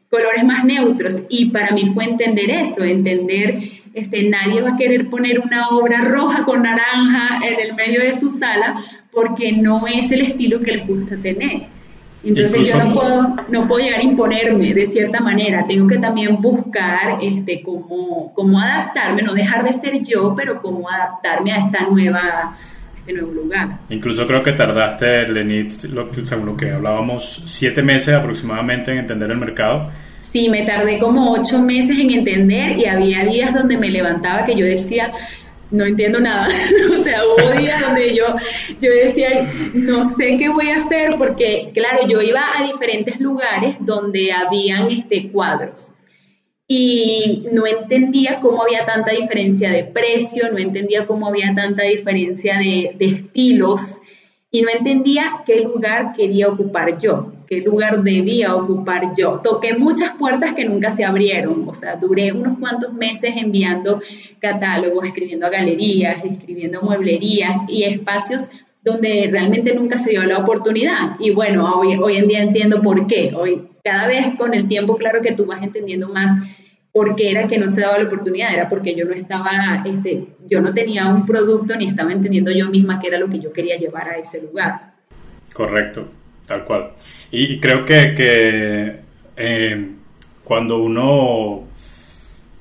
[0.10, 1.24] colores más neutros.
[1.28, 3.60] Y para mí fue entender eso, entender,
[3.94, 8.14] este, nadie va a querer poner una obra roja con naranja en el medio de
[8.14, 8.86] su sala
[9.16, 11.64] porque no es el estilo que les gusta tener.
[12.24, 16.42] Entonces yo no puedo, no puedo llegar a imponerme de cierta manera, tengo que también
[16.42, 21.88] buscar este, cómo, cómo adaptarme, no dejar de ser yo, pero cómo adaptarme a esta
[21.88, 22.58] nueva,
[22.98, 23.80] este nuevo lugar.
[23.90, 29.38] Incluso creo que tardaste, Lenit, según lo que hablábamos, siete meses aproximadamente en entender el
[29.38, 29.92] mercado.
[30.22, 34.56] Sí, me tardé como ocho meses en entender y había días donde me levantaba que
[34.56, 35.14] yo decía,
[35.72, 36.48] no entiendo nada.
[36.92, 38.36] o sea, hubo días donde yo,
[38.80, 43.78] yo decía, no sé qué voy a hacer, porque, claro, yo iba a diferentes lugares
[43.80, 45.92] donde habían este, cuadros
[46.68, 52.58] y no entendía cómo había tanta diferencia de precio, no entendía cómo había tanta diferencia
[52.58, 53.98] de, de estilos
[54.50, 59.42] y no entendía qué lugar quería ocupar yo qué lugar debía ocupar yo.
[59.44, 64.02] Toqué muchas puertas que nunca se abrieron, o sea, duré unos cuantos meses enviando
[64.40, 68.50] catálogos, escribiendo a galerías, escribiendo mueblerías y espacios
[68.84, 71.16] donde realmente nunca se dio la oportunidad.
[71.20, 73.34] Y bueno, hoy, hoy en día entiendo por qué.
[73.36, 76.32] Hoy, cada vez con el tiempo, claro que tú vas entendiendo más
[76.96, 80.28] por qué era que no se daba la oportunidad, era porque yo no estaba, este,
[80.48, 83.52] yo no tenía un producto ni estaba entendiendo yo misma qué era lo que yo
[83.52, 84.94] quería llevar a ese lugar.
[85.52, 86.08] Correcto,
[86.48, 86.92] tal cual.
[87.32, 88.96] Y creo que,
[89.38, 89.88] eh,
[90.44, 91.68] cuando uno,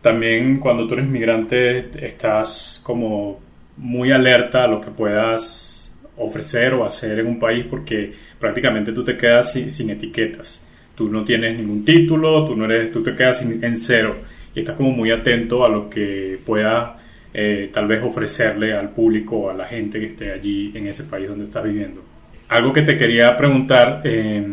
[0.00, 3.40] también cuando tú eres migrante, estás como
[3.76, 9.04] muy alerta a lo que puedas ofrecer o hacer en un país porque prácticamente tú
[9.04, 10.64] te quedas sin, etiquetas.
[10.94, 14.16] Tú no tienes ningún título, tú, no eres, tú te quedas en cero
[14.54, 16.98] y estás como muy atento a lo que pueda
[17.32, 21.04] eh, tal vez ofrecerle al público o a la gente que esté allí en ese
[21.04, 22.13] país donde estás viviendo.
[22.48, 24.46] Algo que te quería preguntar, eh,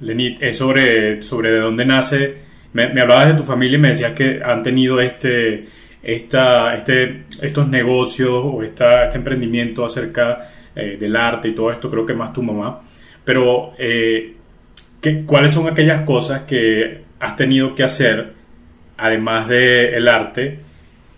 [0.00, 2.34] Lenit, es sobre, sobre de dónde nace.
[2.72, 5.64] Me, hablabas de tu familia y me decías que han tenido este,
[6.02, 11.90] esta, este, estos negocios o esta, este emprendimiento acerca eh, del arte y todo esto,
[11.90, 12.82] creo que más tu mamá.
[13.24, 14.34] Pero, eh,
[15.00, 18.32] ¿qué, ¿cuáles son aquellas cosas que has tenido que hacer,
[18.98, 20.58] además del el arte,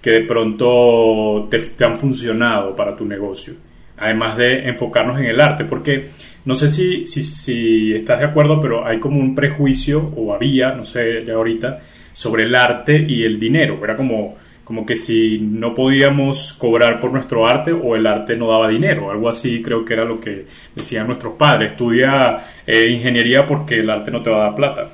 [0.00, 3.54] que de pronto te han funcionado para tu negocio?
[3.98, 6.10] Además de enfocarnos en el arte, porque
[6.44, 10.84] no sé si, si, estás de acuerdo, pero hay como un prejuicio, o había, no
[10.84, 11.80] sé ya ahorita,
[12.12, 13.78] sobre el arte y el dinero.
[13.82, 18.50] Era como, como que si no podíamos cobrar por nuestro arte o el arte no
[18.50, 21.72] daba dinero, algo así creo que era lo que decían nuestros padres.
[21.72, 24.88] Estudia eh, ingeniería porque el arte no te va a dar plata.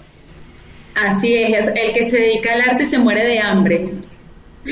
[0.94, 3.90] Así es, el que se dedica al arte se muere de hambre.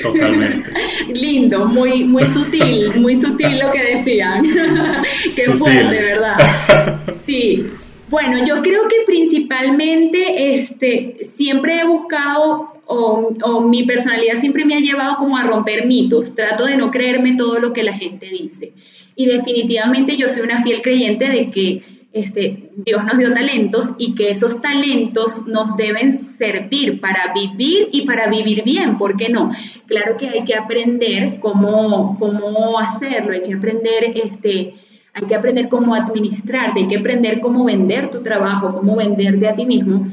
[0.01, 0.71] Totalmente.
[1.15, 4.43] Lindo, muy, muy sutil, muy sutil lo que decían.
[5.37, 7.01] Qué fuerte, ¿verdad?
[7.23, 7.67] Sí.
[8.09, 14.75] Bueno, yo creo que principalmente este, siempre he buscado, o, o, mi personalidad siempre me
[14.75, 16.35] ha llevado como a romper mitos.
[16.35, 18.73] Trato de no creerme todo lo que la gente dice.
[19.17, 24.15] Y definitivamente yo soy una fiel creyente de que este, Dios nos dio talentos y
[24.15, 29.51] que esos talentos nos deben servir para vivir y para vivir bien, ¿por qué no?
[29.87, 34.75] Claro que hay que aprender cómo, cómo hacerlo, hay que aprender este,
[35.13, 39.55] hay que aprender cómo administrarte, hay que aprender cómo vender tu trabajo, cómo venderte a
[39.55, 40.07] ti mismo,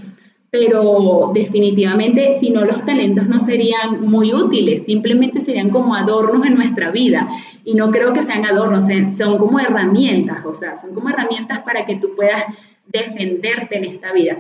[0.51, 6.55] pero definitivamente si no los talentos no serían muy útiles, simplemente serían como adornos en
[6.55, 7.29] nuestra vida
[7.63, 8.85] y no creo que sean adornos,
[9.15, 12.43] son como herramientas, o sea, son como herramientas para que tú puedas
[12.87, 14.39] defenderte en esta vida.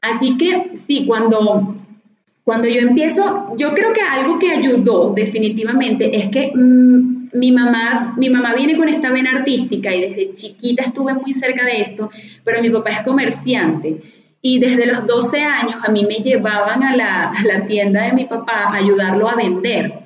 [0.00, 1.76] Así que sí, cuando,
[2.44, 8.14] cuando yo empiezo, yo creo que algo que ayudó definitivamente es que mm, mi, mamá,
[8.16, 12.08] mi mamá viene con esta vena artística y desde chiquita estuve muy cerca de esto,
[12.44, 14.19] pero mi papá es comerciante.
[14.42, 18.64] Y desde los 12 años a mí me llevaban a la, tienda de mi papá
[18.64, 20.04] a ayudarlo a vender.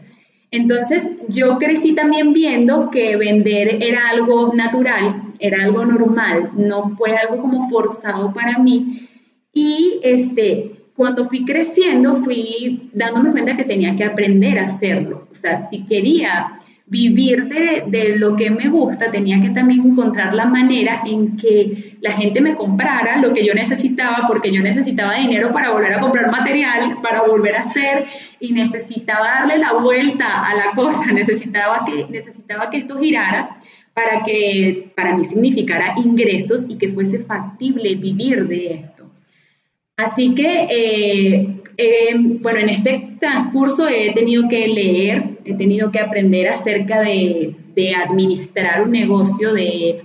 [0.50, 7.16] Entonces yo crecí también viendo que vender era algo natural, era algo normal, no fue
[7.16, 9.08] algo como forzado para mí.
[9.52, 15.28] Y este, cuando fui creciendo fui dándome cuenta que tenía que aprender a hacerlo.
[15.30, 16.54] O sea, si quería
[16.86, 22.12] vivir de, lo que me gusta, tenía que también encontrar la manera en que la
[22.12, 26.30] gente me comprara lo que yo necesitaba, porque yo necesitaba dinero para volver a comprar
[26.30, 28.06] material, para volver a hacer,
[28.38, 33.56] y necesitaba darle la vuelta a la cosa, necesitaba que, necesitaba que esto girara
[33.94, 39.10] para que para mí significara ingresos y que fuese factible vivir de esto.
[39.96, 46.00] Así que eh, eh, bueno, en este transcurso he tenido que leer, he tenido que
[46.00, 47.56] aprender acerca de,
[47.96, 50.02] administrar un negocio, de,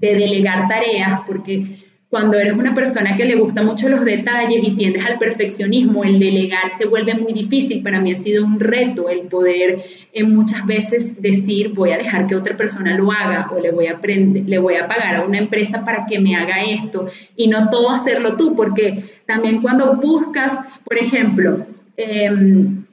[0.00, 1.81] de delegar tareas, porque
[2.12, 6.20] cuando eres una persona que le gusta mucho los detalles y tiendes al perfeccionismo, el
[6.20, 7.82] delegar se vuelve muy difícil.
[7.82, 12.26] Para mí ha sido un reto el poder en muchas veces decir voy a dejar
[12.26, 15.38] que otra persona lo haga o le voy a, le voy a pagar a una
[15.38, 20.60] empresa para que me haga esto y no todo hacerlo tú, porque también cuando buscas,
[20.84, 21.64] por ejemplo,
[21.96, 22.84] em,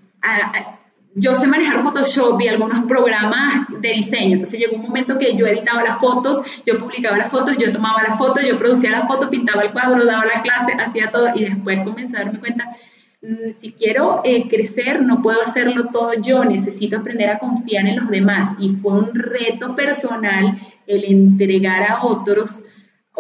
[1.15, 4.34] yo sé manejar Photoshop y algunos programas de diseño.
[4.34, 8.04] Entonces llegó un momento que yo editaba las fotos, yo publicaba las fotos, yo tomaba
[8.04, 11.45] las fotos, yo producía las fotos, pintaba el cuadro, daba la clase, hacía todo y
[11.45, 12.76] después comencé a darme cuenta,
[13.22, 17.98] mm, si quiero eh, crecer no puedo hacerlo todo yo, necesito aprender a confiar en
[17.98, 18.50] los demás.
[18.60, 22.63] Y fue un reto personal el entregar a otros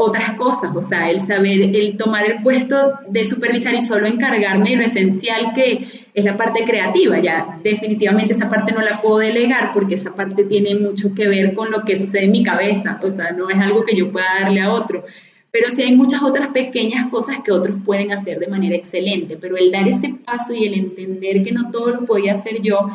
[0.01, 4.69] otras cosas, o sea, el saber, el tomar el puesto de supervisar y solo encargarme
[4.69, 9.17] de lo esencial que es la parte creativa, ya definitivamente esa parte no la puedo
[9.17, 12.97] delegar porque esa parte tiene mucho que ver con lo que sucede en mi cabeza,
[13.03, 15.03] o sea, no es algo que yo pueda darle a otro,
[15.51, 19.57] pero sí hay muchas otras pequeñas cosas que otros pueden hacer de manera excelente, pero
[19.57, 22.89] el dar ese paso y el entender que no todo lo podía hacer yo,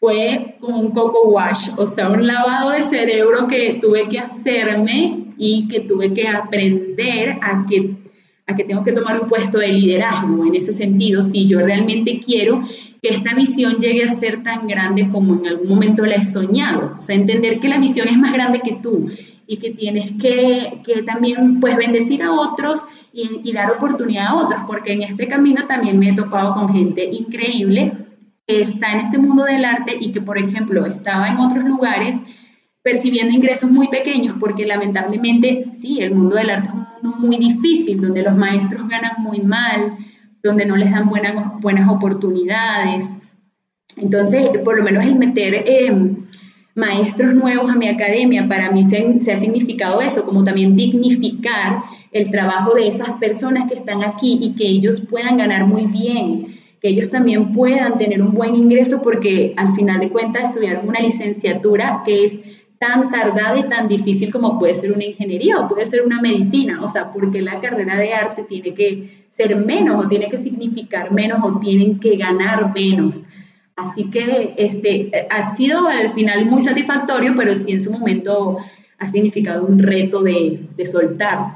[0.00, 5.21] fue como un coco wash, o sea, un lavado de cerebro que tuve que hacerme
[5.36, 7.96] y que tuve que aprender a que,
[8.46, 12.20] a que tengo que tomar un puesto de liderazgo en ese sentido, si yo realmente
[12.20, 12.62] quiero
[13.02, 16.96] que esta visión llegue a ser tan grande como en algún momento la he soñado,
[16.98, 19.10] o sea, entender que la visión es más grande que tú
[19.46, 24.34] y que tienes que, que también pues bendecir a otros y, y dar oportunidad a
[24.34, 27.92] otros, porque en este camino también me he topado con gente increíble
[28.46, 32.20] está en este mundo del arte y que, por ejemplo, estaba en otros lugares
[32.82, 37.36] percibiendo ingresos muy pequeños, porque lamentablemente sí, el mundo del arte es un mundo muy
[37.36, 39.96] difícil, donde los maestros ganan muy mal,
[40.42, 43.18] donde no les dan buenas, buenas oportunidades.
[43.96, 46.16] Entonces, por lo menos el meter em,
[46.74, 51.84] maestros nuevos a mi academia, para mí se, se, ha significado eso, como también dignificar
[52.10, 56.60] el trabajo de esas personas que están aquí y que ellos puedan ganar muy bien
[56.82, 60.98] que ellos también puedan tener un buen ingreso porque al final de cuentas estudiaron una
[60.98, 62.40] licenciatura que es
[62.82, 66.82] tan tardada y tan difícil como puede ser una ingeniería o puede ser una medicina,
[66.82, 71.12] o sea, porque la carrera de arte tiene que ser menos o tiene que significar
[71.12, 73.26] menos o tienen que ganar menos.
[73.76, 78.58] Así que este, ha sido al final muy satisfactorio, pero sí en su momento
[78.98, 81.50] ha significado un reto de, de soltar.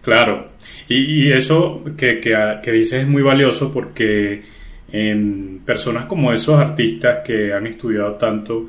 [0.00, 0.48] Claro,
[0.88, 4.44] y, eso que, que, dices es muy valioso porque
[4.90, 8.66] en personas como esos artistas que han estudiado tanto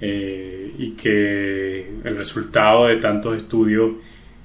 [0.00, 3.92] eh, y que el resultado de tantos estudios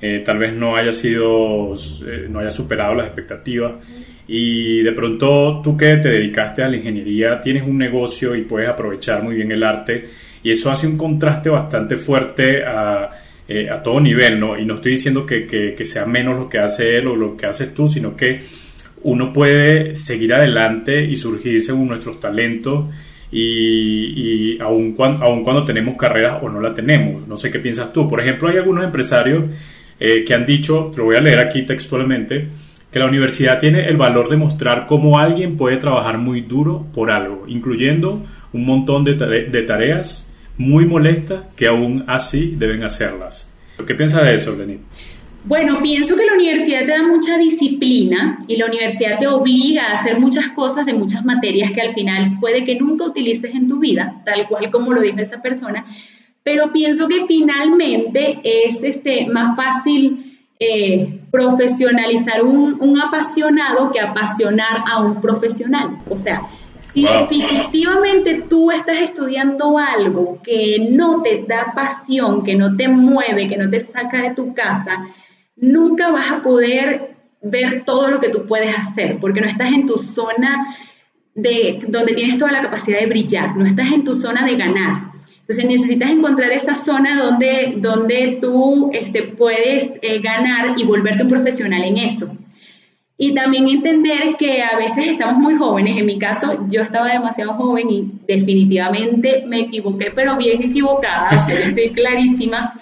[0.01, 3.73] eh, tal vez no haya sido, eh, no haya superado las expectativas.
[4.27, 8.69] Y de pronto tú que te dedicaste a la ingeniería tienes un negocio y puedes
[8.69, 10.05] aprovechar muy bien el arte
[10.41, 13.11] y eso hace un contraste bastante fuerte a
[13.53, 14.57] eh, a todo nivel, ¿no?
[14.57, 17.47] Y no estoy diciendo que, que, sea menos lo que hace él o lo que
[17.47, 18.43] haces tú, sino que
[19.03, 22.85] uno puede seguir adelante y surgir según nuestros talentos
[23.31, 27.27] y, y aun, cuando, cuando tenemos carreras o no la tenemos.
[27.27, 28.09] No sé qué piensas tú.
[28.09, 29.45] Por ejemplo, hay algunos empresarios
[29.99, 32.47] eh, que han dicho, te lo voy a leer aquí textualmente,
[32.91, 37.09] que la universidad tiene el valor de mostrar cómo alguien puede trabajar muy duro por
[37.09, 43.53] algo, incluyendo un montón de, de tareas muy molesta que aún así deben hacerlas.
[43.87, 44.81] ¿Qué piensas de eso, Lenit?
[45.43, 49.93] Bueno, pienso que la universidad te da mucha disciplina y la universidad te obliga a
[49.93, 53.79] hacer muchas cosas de muchas materias que al final puede que nunca utilices en tu
[53.79, 55.85] vida, tal cual como lo dijo esa persona,
[56.43, 64.83] pero pienso que finalmente es este, más fácil eh, profesionalizar un, un apasionado que apasionar
[64.87, 66.01] a un profesional.
[66.07, 66.43] O sea,
[66.93, 73.47] si definitivamente tú estás estudiando algo que no te da pasión, que no te mueve,
[73.47, 75.07] que no te saca de tu casa,
[75.55, 79.85] nunca vas a poder ver todo lo que tú puedes hacer, porque no estás en
[79.85, 80.75] tu zona
[81.33, 85.11] de donde tienes toda la capacidad de brillar, no estás en tu zona de ganar.
[85.39, 91.29] Entonces necesitas encontrar esa zona donde, donde tú este, puedes eh, ganar y volverte un
[91.29, 92.37] profesional en eso.
[93.17, 95.97] Y también entender que a veces estamos muy jóvenes.
[95.97, 101.39] En mi caso, yo estaba demasiado joven y definitivamente me equivoqué, pero bien equivocada, o
[101.39, 102.73] sea, estoy clarísima.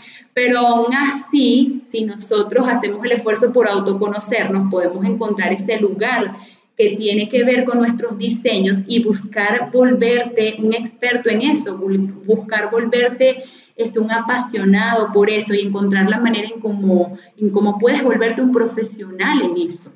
[0.42, 6.38] Pero aún así, si nosotros hacemos el esfuerzo por autoconocernos, podemos encontrar ese lugar
[6.78, 12.72] que tiene que ver con nuestros diseños y buscar volverte un experto en eso, buscar
[12.72, 13.44] volverte
[13.76, 18.42] este, un apasionado por eso y encontrar la manera en cómo, en cómo puedes volverte
[18.42, 19.92] un profesional en eso.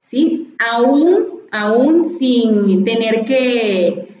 [0.00, 0.54] ¿sí?
[0.70, 4.11] Aún, aún sin tener que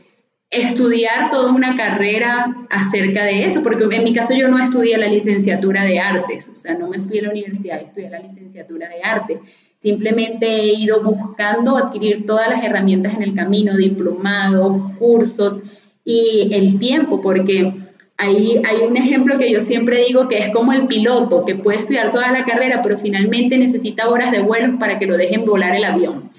[0.52, 5.08] estudiar toda una carrera acerca de eso, porque en mi caso yo no estudié la
[5.08, 8.88] licenciatura de artes, o sea, no me fui a la universidad a estudiar la licenciatura
[8.90, 9.40] de arte,
[9.78, 15.62] simplemente he ido buscando adquirir todas las herramientas en el camino, diplomados, cursos
[16.04, 17.72] y el tiempo, porque
[18.18, 21.80] hay, hay un ejemplo que yo siempre digo que es como el piloto, que puede
[21.80, 25.74] estudiar toda la carrera, pero finalmente necesita horas de vuelo para que lo dejen volar
[25.74, 26.30] el avión.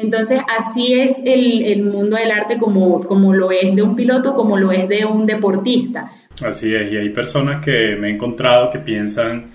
[0.00, 4.56] Entonces, así es el, mundo del arte como, como lo es de un piloto, como
[4.56, 6.12] lo es de un deportista.
[6.40, 9.46] Así es, y hay personas que me he encontrado que piensan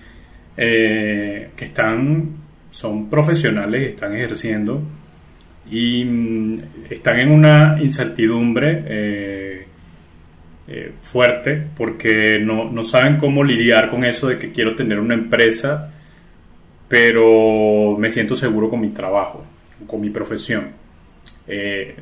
[0.54, 2.28] eh, que están,
[2.68, 4.82] son profesionales, están ejerciendo
[5.70, 6.58] y mm,
[6.90, 9.66] están en una incertidumbre eh,
[10.68, 15.14] eh, fuerte porque no, no saben cómo lidiar con eso de que quiero tener una
[15.14, 15.90] empresa,
[16.86, 19.46] pero me siento seguro con mi trabajo
[19.86, 20.84] con mi profesión.
[21.46, 21.94] Eh,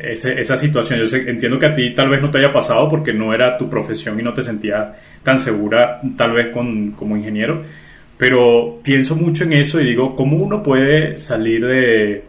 [0.00, 3.34] esa situación, yo entiendo que a ti tal vez no te haya pasado porque no
[3.34, 4.88] era tu profesión y no te sentías
[5.22, 7.62] tan segura tal vez con, como ingeniero,
[8.16, 12.24] pero pienso mucho en eso y digo, ¿cómo uno puede salir de,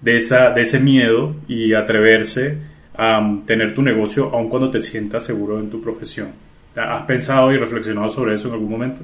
[0.00, 2.56] de, esa, de ese miedo y atreverse
[2.94, 6.28] a um, tener tu negocio aun cuando te sientas seguro en tu profesión?
[6.76, 9.02] ¿Has pensado y reflexionado sobre eso en algún momento?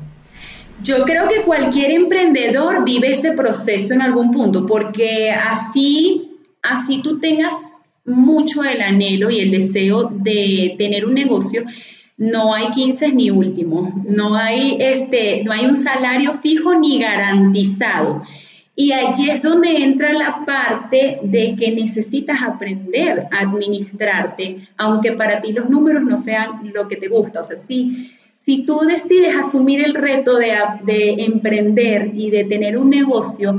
[0.83, 7.19] Yo creo que cualquier emprendedor vive ese proceso en algún punto, porque así, así tú
[7.19, 7.55] tengas
[8.05, 11.65] mucho el anhelo y el deseo de tener un negocio,
[12.17, 18.23] no hay 15 ni último, no hay, este, no hay un salario fijo ni garantizado.
[18.75, 25.41] Y allí es donde entra la parte de que necesitas aprender a administrarte, aunque para
[25.41, 27.41] ti los números no sean lo que te gusta.
[27.41, 28.13] O sea, sí,
[28.49, 30.55] si tú decides asumir el reto de,
[31.19, 33.59] emprender y de tener un negocio,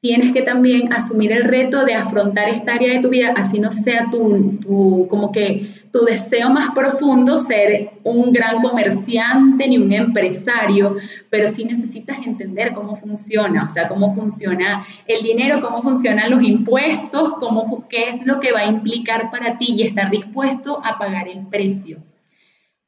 [0.00, 3.70] tienes que también asumir el reto de afrontar esta área de tu vida, así no
[3.70, 10.96] sea tu, como que tu deseo más profundo ser un gran comerciante ni un empresario,
[11.28, 16.42] pero sí necesitas entender cómo funciona, o sea, cómo funciona el dinero, cómo funcionan los
[16.42, 20.96] impuestos, cómo, qué es lo que va a implicar para ti y estar dispuesto a
[20.96, 22.02] pagar el precio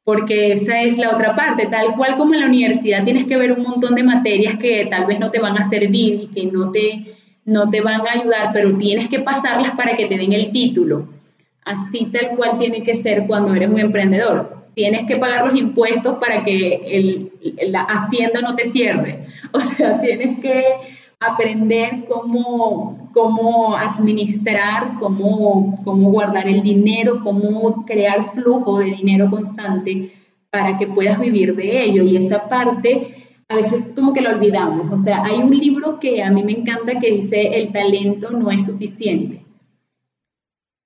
[0.07, 3.51] porque esa es la otra parte, tal cual como en la universidad tienes que ver
[3.51, 6.71] un montón de materias que tal vez no te van a servir y que no
[6.71, 10.53] te, no te van a ayudar, pero tienes que pasarlas para que te den el
[10.53, 11.09] título.
[11.65, 14.69] Así tal cual tiene que ser cuando eres un emprendedor.
[14.73, 17.29] Tienes que pagar los impuestos para que el,
[17.67, 19.25] la hacienda no te cierre.
[19.51, 20.63] O sea, tienes que
[21.19, 30.11] aprender cómo, cómo administrar, cómo, cómo guardar el dinero, cómo crear flujo de dinero constante
[30.49, 32.03] para que puedas vivir de ello.
[32.03, 34.91] Y esa parte a veces como que lo olvidamos.
[34.91, 38.51] O sea, hay un libro que a mí me encanta que dice el talento no
[38.51, 39.41] es suficiente.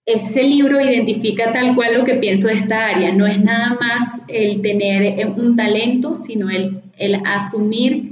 [0.05, 3.13] Ese libro identifica tal cual lo que pienso de esta área.
[3.13, 8.10] No es nada más el tener un talento, sino el, el asumir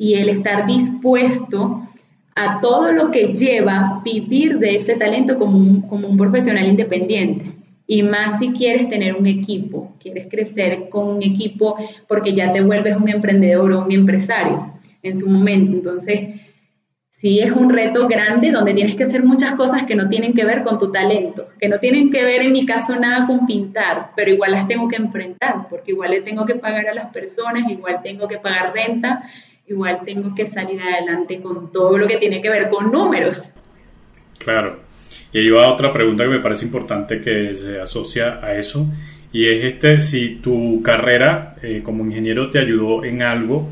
[0.00, 1.86] y el estar dispuesto
[2.34, 7.52] a todo lo que lleva vivir de ese talento como un, como un profesional independiente.
[7.86, 11.76] Y más si quieres tener un equipo, quieres crecer con un equipo
[12.08, 14.72] porque ya te vuelves un emprendedor o un empresario
[15.02, 15.76] en su momento.
[15.76, 16.40] Entonces,
[17.10, 20.46] sí es un reto grande donde tienes que hacer muchas cosas que no tienen que
[20.46, 24.12] ver con tu talento, que no tienen que ver en mi caso nada con pintar,
[24.16, 27.68] pero igual las tengo que enfrentar, porque igual le tengo que pagar a las personas,
[27.68, 29.28] igual tengo que pagar renta,
[29.70, 33.48] igual tengo que salir adelante con todo lo que tiene que ver con números.
[34.38, 34.80] Claro.
[35.32, 38.86] Y ahí va otra pregunta que me parece importante que se asocia a eso,
[39.32, 43.70] y es este, si tu carrera eh, como ingeniero te ayudó en algo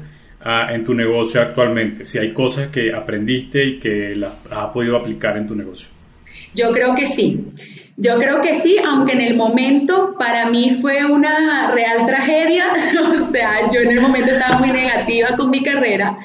[0.71, 5.37] en tu negocio actualmente, si hay cosas que aprendiste y que las has podido aplicar
[5.37, 5.89] en tu negocio.
[6.55, 7.45] Yo creo que sí.
[8.01, 12.67] Yo creo que sí, aunque en el momento para mí fue una real tragedia,
[13.13, 16.17] o sea, yo en el momento estaba muy negativa con mi carrera.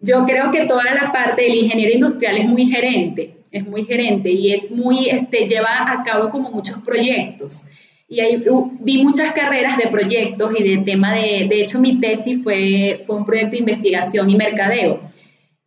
[0.00, 4.30] Yo creo que toda la parte del ingeniero industrial es muy gerente, es muy gerente
[4.30, 7.64] y es muy, este, lleva a cabo como muchos proyectos.
[8.08, 8.42] Y ahí
[8.80, 13.16] vi muchas carreras de proyectos y de tema de, de hecho mi tesis fue, fue
[13.16, 15.00] un proyecto de investigación y mercadeo.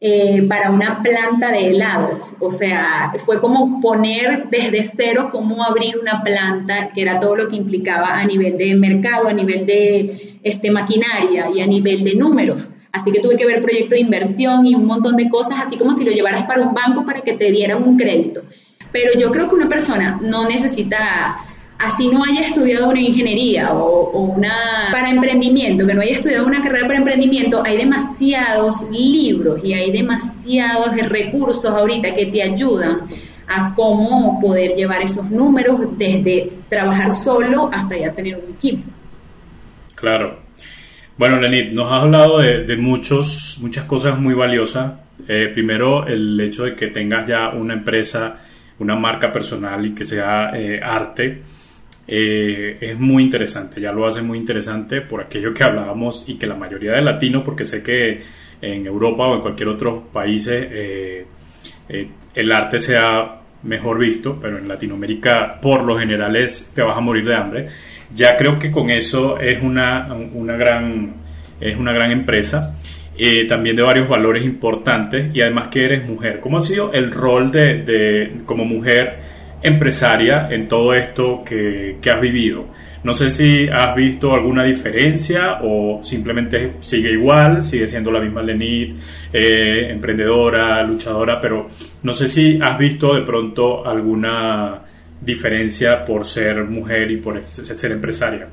[0.06, 2.36] Eh, para una planta de helados.
[2.42, 7.48] O sea, fue como poner desde cero cómo abrir una planta, que era todo lo
[7.48, 12.16] que implicaba a nivel de mercado, a nivel de este, maquinaria y a nivel de
[12.16, 12.72] números.
[12.92, 15.94] Así que tuve que ver proyecto de inversión y un montón de cosas, así como
[15.94, 18.42] si lo llevaras para un banco para que te dieran un crédito.
[18.92, 21.38] Pero yo creo que una persona no necesita
[21.80, 24.54] así no haya estudiado una ingeniería o, una
[24.92, 29.92] para emprendimiento, que no haya estudiado una carrera para emprendimiento, hay demasiados libros y hay
[29.92, 33.02] demasiados recursos ahorita que te ayudan
[33.48, 38.84] a cómo poder llevar esos números desde trabajar solo hasta ya tener un equipo.
[39.96, 40.40] Claro.
[41.18, 44.94] Bueno, Lenit, nos has hablado de, muchos, muchas cosas muy valiosas.
[45.28, 48.36] Eh, primero, el hecho de que tengas ya una empresa,
[48.80, 51.42] una marca personal y que sea eh, arte,
[52.16, 53.82] eh, es muy interesante.
[53.82, 57.44] Ya lo hace muy interesante por aquello que hablábamos y que la mayoría de latinos,
[57.44, 58.22] porque sé que
[58.62, 61.26] en Europa o en cualquier otro país el
[62.52, 67.26] arte sea mejor visto, pero en Latinoamérica por lo general es te vas a morir
[67.26, 67.68] de hambre
[68.14, 71.14] ya creo que con eso es una, una, gran,
[71.60, 72.78] es una gran empresa.
[73.16, 76.40] Eh, también de varios valores importantes y además que eres mujer.
[76.40, 79.20] ¿Cómo ha sido el rol de, de como mujer
[79.64, 82.66] empresaria en todo esto que, que, has vivido?
[83.04, 88.42] No sé si has visto alguna diferencia o simplemente sigue igual, sigue siendo la misma
[88.42, 88.96] Lenit,
[89.32, 91.70] eh, emprendedora, luchadora, pero
[92.04, 94.82] no sé si has visto de pronto alguna
[95.24, 98.48] diferencia por ser mujer y por ser empresaria?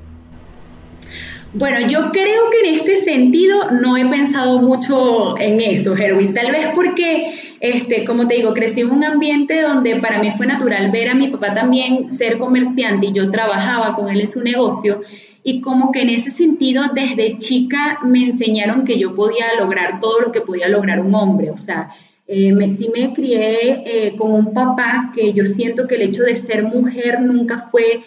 [1.52, 6.32] Bueno, yo creo que en este sentido no he pensado mucho en eso, Herwin.
[6.32, 10.46] Tal vez porque, este, como te digo, crecí en un ambiente donde para mí fue
[10.46, 14.42] natural ver a mi papá también ser comerciante y yo trabajaba con él en su
[14.42, 15.02] negocio.
[15.42, 20.20] Y como que en ese sentido, desde chica me enseñaron que yo podía lograr todo
[20.20, 21.50] lo que podía lograr un hombre.
[21.50, 21.90] O sea,
[22.28, 26.36] eh, me, me crié eh, con un papá que yo siento que el hecho de
[26.36, 28.02] ser mujer nunca fue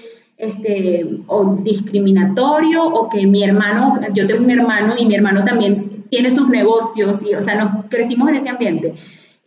[0.46, 6.06] este, o discriminatorio o que mi hermano, yo tengo un hermano y mi hermano también
[6.10, 8.94] tiene sus negocios y, o sea, nos crecimos en ese ambiente.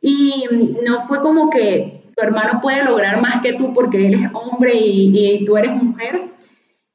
[0.00, 0.44] Y
[0.86, 4.74] no fue como que tu hermano puede lograr más que tú porque él es hombre
[4.74, 6.22] y, y tú eres mujer.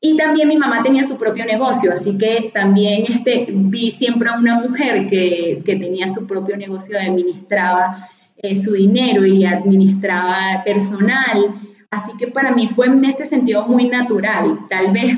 [0.04, 4.38] Y también mi mamá tenía su propio negocio, así que también este, vi siempre a
[4.38, 11.71] una mujer que, que tenía su propio negocio, administraba eh, su dinero y administraba personal.
[11.92, 15.18] Así que para mí fue en este sentido muy natural, tal vez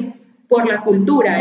[0.50, 1.40] por la cultura.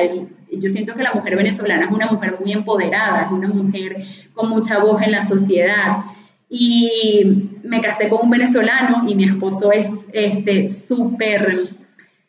[0.51, 4.05] yo siento que la mujer venezolana es una mujer muy empoderada, es una mujer
[4.35, 6.05] con mucha voz en la sociedad.
[6.51, 11.71] Y me casé con un venezolano y mi esposo es este súper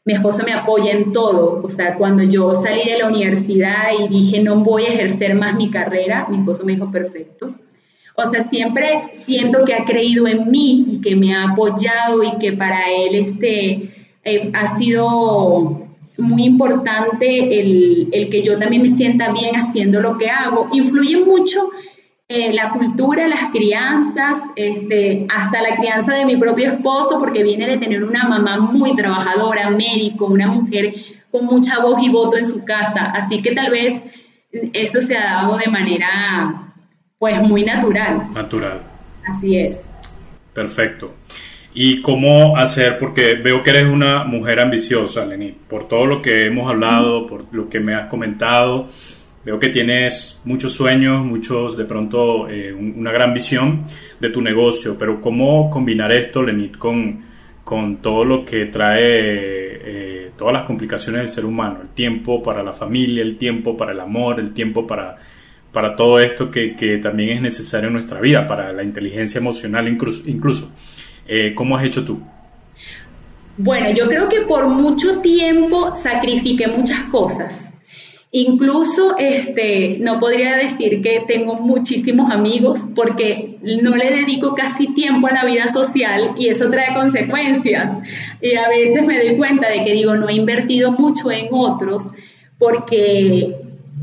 [0.06, 1.62] mi esposo me apoya en todo.
[1.64, 5.56] O sea, cuando yo salí de la universidad y dije no voy a ejercer más
[5.56, 7.54] mi carrera, mi esposo me dijo perfecto.
[8.16, 12.38] O sea, siempre siento que ha creído en mí y que me ha apoyado y
[12.40, 13.92] que para él este,
[14.24, 15.88] eh, ha sido
[16.18, 20.70] muy importante el, el, que yo también me sienta bien haciendo lo que hago.
[20.72, 21.72] Influye mucho
[22.30, 27.68] eh, la cultura, las crianzas, este, hasta la crianza de mi propio esposo, porque viene
[27.68, 30.96] de tener una mamá muy trabajadora, médico, una mujer
[31.30, 33.06] con mucha voz y voto en su casa.
[33.06, 34.04] Así que tal vez
[34.52, 36.73] eso se ha dado de manera,
[37.24, 38.34] pues, muy natural.
[38.34, 38.82] Natural.
[39.26, 39.90] Así es.
[40.54, 41.14] Perfecto.
[41.74, 42.98] ¿Y cómo hacer?
[42.98, 47.46] Porque veo que eres una mujer ambiciosa, Lenny, por todo lo que hemos hablado, por
[47.54, 48.90] lo que me has comentado.
[49.46, 53.86] Veo que tienes muchos sueños, muchos, de pronto, eh, una gran visión
[54.20, 57.24] de tu negocio, pero ¿cómo combinar esto, Lenit, con,
[57.64, 61.80] con todo lo que trae, eh, todas las complicaciones del ser humano?
[61.84, 65.16] El tiempo para la familia, el tiempo para el amor, el tiempo para,
[65.74, 69.88] para todo esto que, que también es necesario en nuestra vida, para la inteligencia emocional
[69.88, 70.72] incluso.
[71.28, 72.22] Eh, ¿Cómo has hecho tú?
[73.58, 77.74] Bueno, yo creo que por mucho tiempo sacrifiqué muchas cosas
[78.36, 85.28] Incluso este, no podría decir que tengo muchísimos amigos porque no le dedico casi tiempo
[85.28, 88.00] a la vida social y eso trae consecuencias.
[88.42, 92.14] Y a veces me doy cuenta de que digo, no he invertido mucho en otros
[92.58, 93.56] porque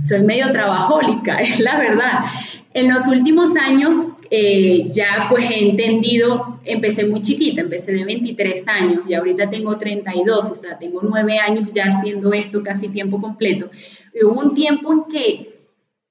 [0.03, 2.25] soy medio trabajólica, es la verdad.
[2.73, 3.97] En los últimos años
[4.31, 9.77] eh, ya pues he entendido, empecé muy chiquita, empecé de 23 años y ahorita tengo
[9.77, 13.71] 32, o sea, tengo 9 años ya haciendo esto casi tiempo completo.
[14.15, 15.61] Y hubo un tiempo en que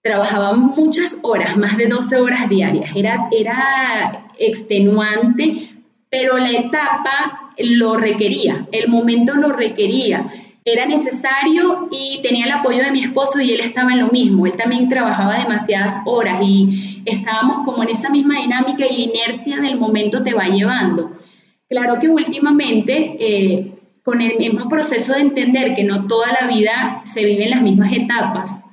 [0.01, 5.69] trabajaba muchas horas, más de 12 horas diarias, era, era extenuante,
[6.09, 12.83] pero la etapa lo requería, el momento lo requería era necesario y tenía el apoyo
[12.83, 14.45] de mi esposo y él estaba en lo mismo.
[14.45, 19.57] Él también trabajaba demasiadas horas y estábamos como en esa misma dinámica y la inercia
[19.57, 21.11] del momento te va llevando.
[21.69, 23.71] Claro que últimamente, eh,
[24.03, 27.61] con el mismo proceso de entender que no toda la vida se vive en las
[27.61, 28.65] mismas etapas,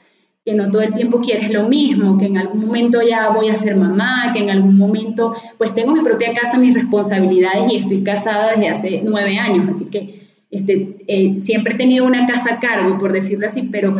[0.45, 3.57] que no todo el tiempo quieres lo mismo, que en algún momento ya voy a
[3.57, 8.03] ser mamá, que en algún momento pues tengo mi propia casa, mis responsabilidades y estoy
[8.03, 12.61] casada desde hace nueve años, así que este, eh, siempre he tenido una casa a
[12.61, 13.97] cargo, por decirlo así, pero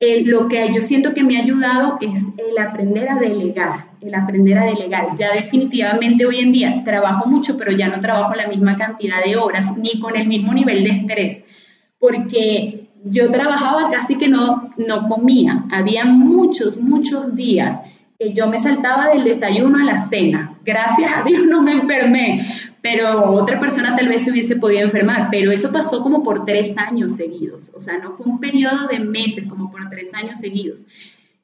[0.00, 3.90] eh, lo que yo siento que me ha ayudado es el aprender a delegar.
[4.00, 5.08] el aprender a delegar.
[5.14, 9.36] Ya definitivamente hoy en día trabajo mucho, pero ya no trabajo la misma cantidad de
[9.36, 11.44] horas ni con el mismo nivel de estrés,
[11.98, 15.66] porque yo trabajaba casi que no, no comía.
[15.70, 17.82] Había muchos, muchos días
[18.20, 20.58] que yo me saltaba del desayuno a la cena.
[20.62, 22.46] Gracias a Dios no me enfermé,
[22.82, 26.76] pero otra persona tal vez se hubiese podido enfermar, pero eso pasó como por tres
[26.76, 30.84] años seguidos, o sea, no fue un periodo de meses, como por tres años seguidos.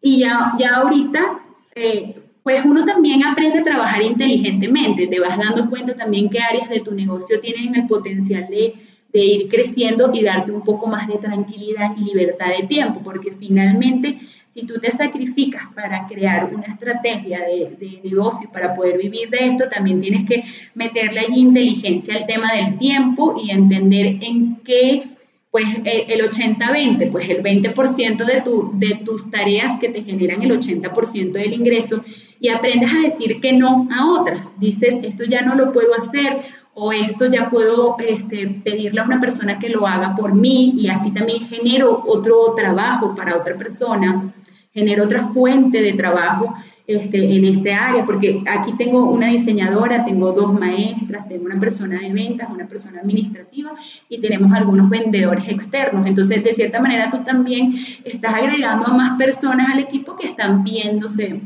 [0.03, 1.41] Y ya, ya ahorita,
[1.75, 6.69] eh, pues uno también aprende a trabajar inteligentemente, te vas dando cuenta también qué áreas
[6.69, 8.75] de tu negocio tienen el potencial de,
[9.15, 13.33] de ir creciendo y darte un poco más de tranquilidad y libertad de tiempo, porque
[13.33, 14.19] finalmente
[14.57, 19.69] si tú te sacrificas para crear una estrategia de, negocio para poder vivir de esto,
[19.69, 20.45] también tienes que
[20.75, 25.09] meterle allí inteligencia al tema del tiempo y entender en qué,
[25.51, 30.43] pues eh, el 80-20, pues el 20% de, tu, de tus tareas que te generan
[30.43, 32.03] el 80% del ingreso
[32.41, 34.59] y aprendes a decir que no a otras.
[34.59, 36.45] Dices, esto ya no lo puedo hacer
[36.79, 40.89] o esto ya puedo este, pedirle a una persona que lo haga por mí y
[40.89, 44.33] así también genero otro trabajo para otra persona
[44.77, 46.55] genero otra fuente de trabajo
[46.87, 51.99] este, en este área, porque aquí tengo una diseñadora, tengo dos maestras, tengo una persona
[51.99, 53.73] de ventas, una persona administrativa
[54.11, 56.07] y tenemos algunos vendedores externos.
[56.07, 57.75] Entonces, de cierta manera, tú también
[58.05, 61.41] estás agregando a más personas al equipo que están viéndose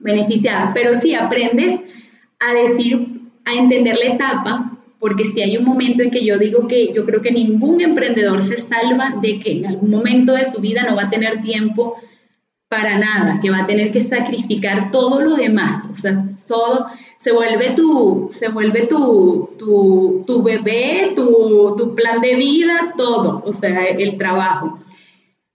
[0.00, 0.72] beneficiadas.
[0.74, 1.80] Pero sí, aprendes
[2.40, 3.17] a decir,
[3.48, 7.04] a entender la etapa, porque si hay un momento en que yo digo que yo
[7.04, 10.96] creo que ningún emprendedor se salva de que en algún momento de su vida no
[10.96, 11.96] va a tener tiempo
[12.68, 16.86] para nada, que va a tener que sacrificar todo lo demás, o sea, todo
[17.16, 23.42] se vuelve tu, se vuelve tu, tu, tu bebé, tu, tu, plan de vida, todo,
[23.44, 24.78] o sea, el trabajo.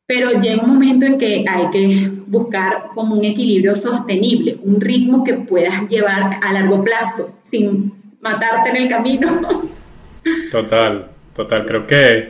[0.05, 5.23] Pero llega un momento en que hay que buscar como un equilibrio sostenible, un ritmo
[5.23, 9.41] que puedas llevar a largo plazo, sin matarte en el camino.
[10.51, 12.29] Total, total, creo que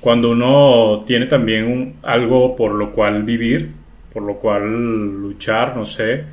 [0.00, 3.70] cuando uno tiene también algo por lo cual vivir,
[4.12, 4.64] por lo cual
[5.22, 6.24] luchar, no sé,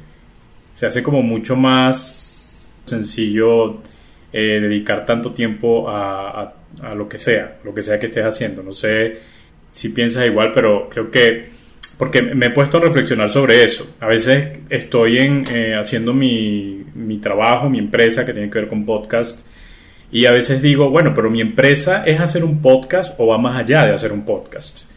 [0.74, 3.78] se hace como mucho más sencillo
[4.34, 8.62] eh, dedicar tanto tiempo a, a, lo que sea, lo que sea que estés haciendo.
[8.62, 9.20] No sé
[9.72, 11.50] si piensas igual, pero creo que,
[11.98, 13.92] porque me he puesto a reflexionar sobre eso.
[14.00, 18.68] A veces estoy en, eh, haciendo mi, mi trabajo, mi empresa que tiene que ver
[18.68, 19.46] con podcast.
[20.12, 23.60] Y a veces digo, bueno, pero mi empresa es hacer un podcast o va más
[23.60, 24.90] allá de hacer un podcast.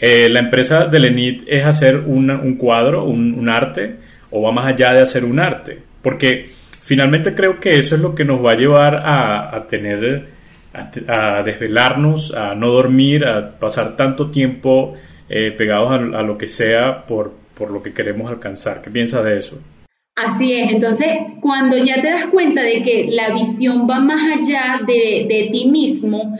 [0.00, 3.96] Eh, la empresa de Lenit es hacer un cuadro, un, arte,
[4.30, 5.78] o va más allá de hacer un arte.
[6.00, 6.50] Porque
[6.82, 10.28] finalmente creo que eso es lo que nos va a llevar a, tener,
[10.72, 14.94] a, desvelarnos, a no dormir, a pasar tanto tiempo
[15.28, 18.82] eh, pegados a, lo que sea por, por lo que queremos alcanzar.
[18.82, 19.58] ¿Qué piensas de eso?
[20.16, 21.08] Así es, entonces
[21.40, 25.68] cuando ya te das cuenta de que la visión va más allá de, de ti
[25.68, 26.36] mismo,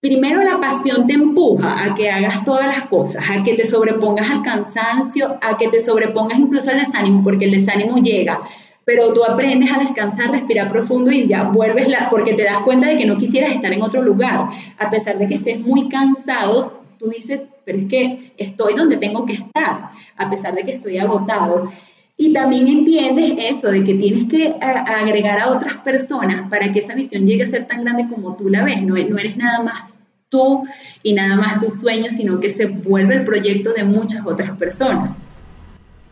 [0.00, 4.30] Primero la pasión te empuja a que hagas todas las cosas, a que te sobrepongas
[4.30, 8.40] al cansancio, a que te sobrepongas incluso al desánimo, porque el desánimo llega,
[8.84, 12.88] pero tú aprendes a descansar, respirar profundo y ya vuelves, la, porque te das cuenta
[12.88, 14.48] de que no quisieras estar en otro lugar.
[14.78, 19.26] A pesar de que estés muy cansado, tú dices, pero es que estoy donde tengo
[19.26, 21.70] que estar, a pesar de que estoy agotado.
[22.16, 26.94] Y también entiendes eso, de que tienes que agregar a otras personas para que esa
[26.94, 28.82] visión llegue a ser tan grande como tú la ves.
[28.82, 30.64] No, no eres nada más tú
[31.02, 35.16] y nada más tus sueños, sino que se vuelve el proyecto de muchas otras personas.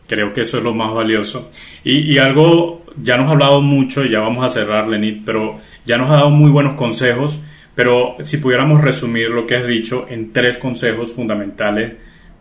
[0.09, 1.51] Creo que eso es lo más valioso.
[1.83, 5.97] Y, y algo, ya nos ha hablado mucho, ya vamos a cerrar, Lenit, pero ya
[5.97, 7.39] nos ha dado muy buenos consejos.
[7.75, 11.93] Pero si pudiéramos resumir lo que has dicho en tres consejos fundamentales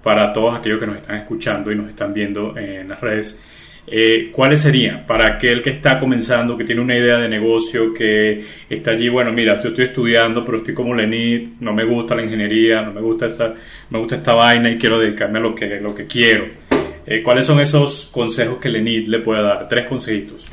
[0.02, 3.38] para todos aquellos que nos están escuchando y nos están viendo en las redes,
[3.86, 8.42] eh, ¿cuáles serían para aquel que está comenzando, que tiene una idea de negocio, que
[8.68, 12.24] está allí, bueno, mira, yo estoy estudiando, pero estoy como Lenit, no me gusta la
[12.24, 13.54] ingeniería, no me gusta esta,
[13.90, 16.67] me gusta esta vaina y quiero dedicarme a lo que, lo que quiero?
[17.10, 19.66] Eh, ¿Cuáles son esos consejos que Lenit le puede dar?
[19.66, 20.44] Tres consejitos.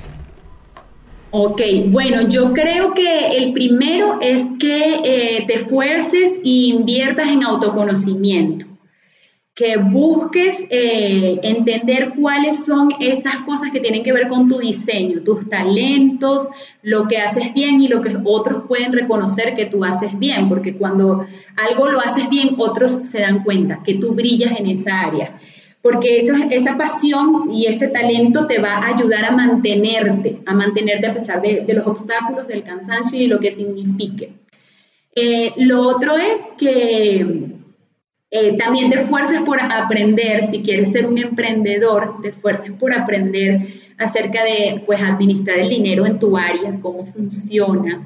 [1.32, 7.44] Ok, bueno, yo creo que el primero es que eh, te esfuerces e inviertas en
[7.44, 8.68] autoconocimiento
[9.54, 15.24] que busques eh, entender cuáles son esas cosas que tienen que ver con tu diseño,
[15.24, 16.50] tus talentos,
[16.84, 20.76] lo que haces bien y lo que otros pueden reconocer que tú haces bien, porque
[20.76, 21.26] cuando
[21.70, 25.38] algo lo haces bien, otros se dan cuenta que tú brillas en esa área.
[25.86, 31.14] Porque esa pasión y ese talento te va a ayudar a mantenerte, a mantenerte a
[31.14, 34.34] pesar de, los obstáculos, del cansancio y de lo que signifique.
[35.14, 37.54] Eh, lo otro es que
[38.38, 43.52] Eh, también te esfuerces por aprender, si quieres ser un emprendedor, te esfuerces por aprender
[43.98, 48.06] acerca de pues, administrar el dinero en tu área, cómo funciona,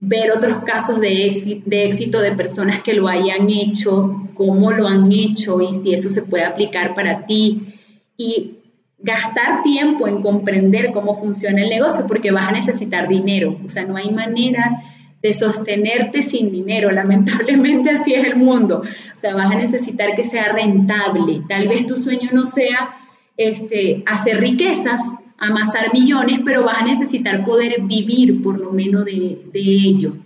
[0.00, 1.30] ver otros casos de
[1.66, 6.10] de éxito de personas que lo hayan hecho, cómo lo han hecho y si eso
[6.10, 7.74] se puede aplicar para ti.
[8.16, 8.58] Y
[8.98, 13.58] gastar tiempo en comprender cómo funciona el negocio porque vas a necesitar dinero.
[13.64, 14.82] O sea, no hay manera
[15.22, 16.90] de sostenerte sin dinero.
[16.90, 18.82] Lamentablemente así es el mundo.
[18.82, 21.42] O sea, vas a necesitar que sea rentable.
[21.48, 22.94] Tal vez tu sueño no sea
[23.36, 29.38] este, hacer riquezas, amasar millones, pero vas a necesitar poder vivir por lo menos de,
[29.54, 30.16] ello.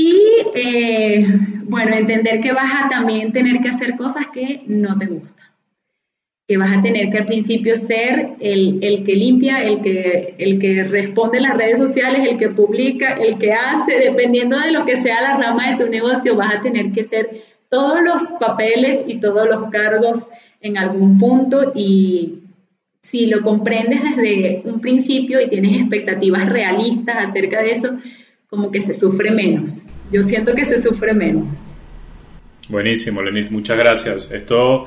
[0.00, 0.14] Y
[0.54, 1.26] eh,
[1.64, 5.48] bueno, entender que vas a también tener que hacer cosas que no te gustan.
[6.46, 10.84] Que vas a tener que al principio ser el, que limpia, el que, el que
[10.84, 15.20] responde las redes sociales, el que publica, el que hace, dependiendo de lo que sea
[15.20, 19.48] la rama de tu negocio, vas a tener que ser todos los papeles y todos
[19.48, 20.28] los cargos
[20.60, 21.72] en algún punto.
[21.74, 22.34] Y
[23.00, 27.98] si lo comprendes desde un principio y tienes expectativas realistas acerca de eso,
[28.48, 29.86] como que se sufre menos.
[30.10, 31.44] Yo siento que se sufre menos.
[32.68, 34.30] Buenísimo, Lenit, muchas gracias.
[34.30, 34.86] Esto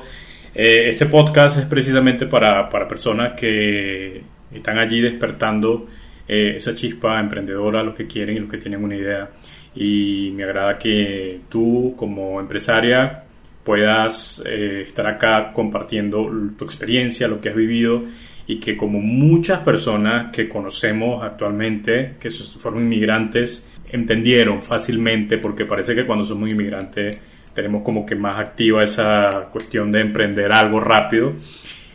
[0.52, 5.86] eh, este podcast es precisamente para, personas que están allí despertando
[6.26, 9.30] eh, esa chispa emprendedora, los que quieren y los que tienen una idea.
[9.76, 13.22] Y me agrada que tú como empresaria
[13.62, 18.02] puedas eh, estar acá compartiendo tu experiencia, lo que has vivido
[18.46, 25.94] y que como muchas personas que conocemos actualmente, que fueron inmigrantes, entendieron fácilmente, porque parece
[25.94, 27.20] que cuando somos inmigrantes
[27.54, 31.34] tenemos como que más activa esa cuestión de emprender algo rápido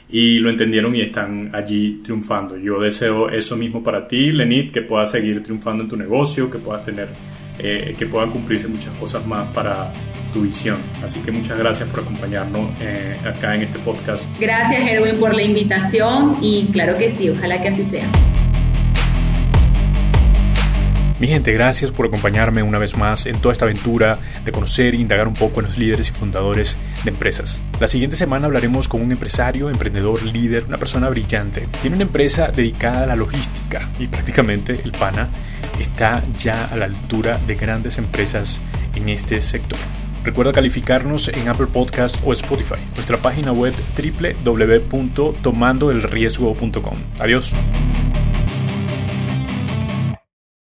[0.10, 2.58] y lo entendieron y están allí triunfando.
[2.58, 6.60] Yo deseo eso mismo para ti, Lenit, que puedas seguir triunfando en tu negocio, que
[6.60, 7.10] puedas tener,
[7.60, 9.92] eh, que puedan cumplirse muchas cosas más para
[10.34, 10.78] tu visión.
[11.04, 14.26] Así que muchas gracias por acompañarnos eh, acá en este podcast.
[14.40, 18.10] Gracias, Erwin, por la invitación y claro que sí, ojalá que así sea.
[21.20, 24.98] Mi gente, gracias por acompañarme una vez más en toda esta aventura de conocer e
[24.98, 27.60] indagar un poco en los líderes y fundadores de empresas.
[27.80, 31.68] La siguiente semana hablaremos con un empresario, emprendedor, líder, una persona brillante.
[31.82, 35.30] Tiene una empresa dedicada a la logística y prácticamente el PANA
[35.80, 38.60] está ya a la altura de grandes empresas
[38.94, 39.80] en este sector.
[40.28, 42.76] Recuerda calificarnos en Apple Podcast o Spotify.
[42.96, 43.74] Nuestra página web
[44.44, 46.98] www.tomandoelriesgo.com.
[47.18, 47.54] Adiós.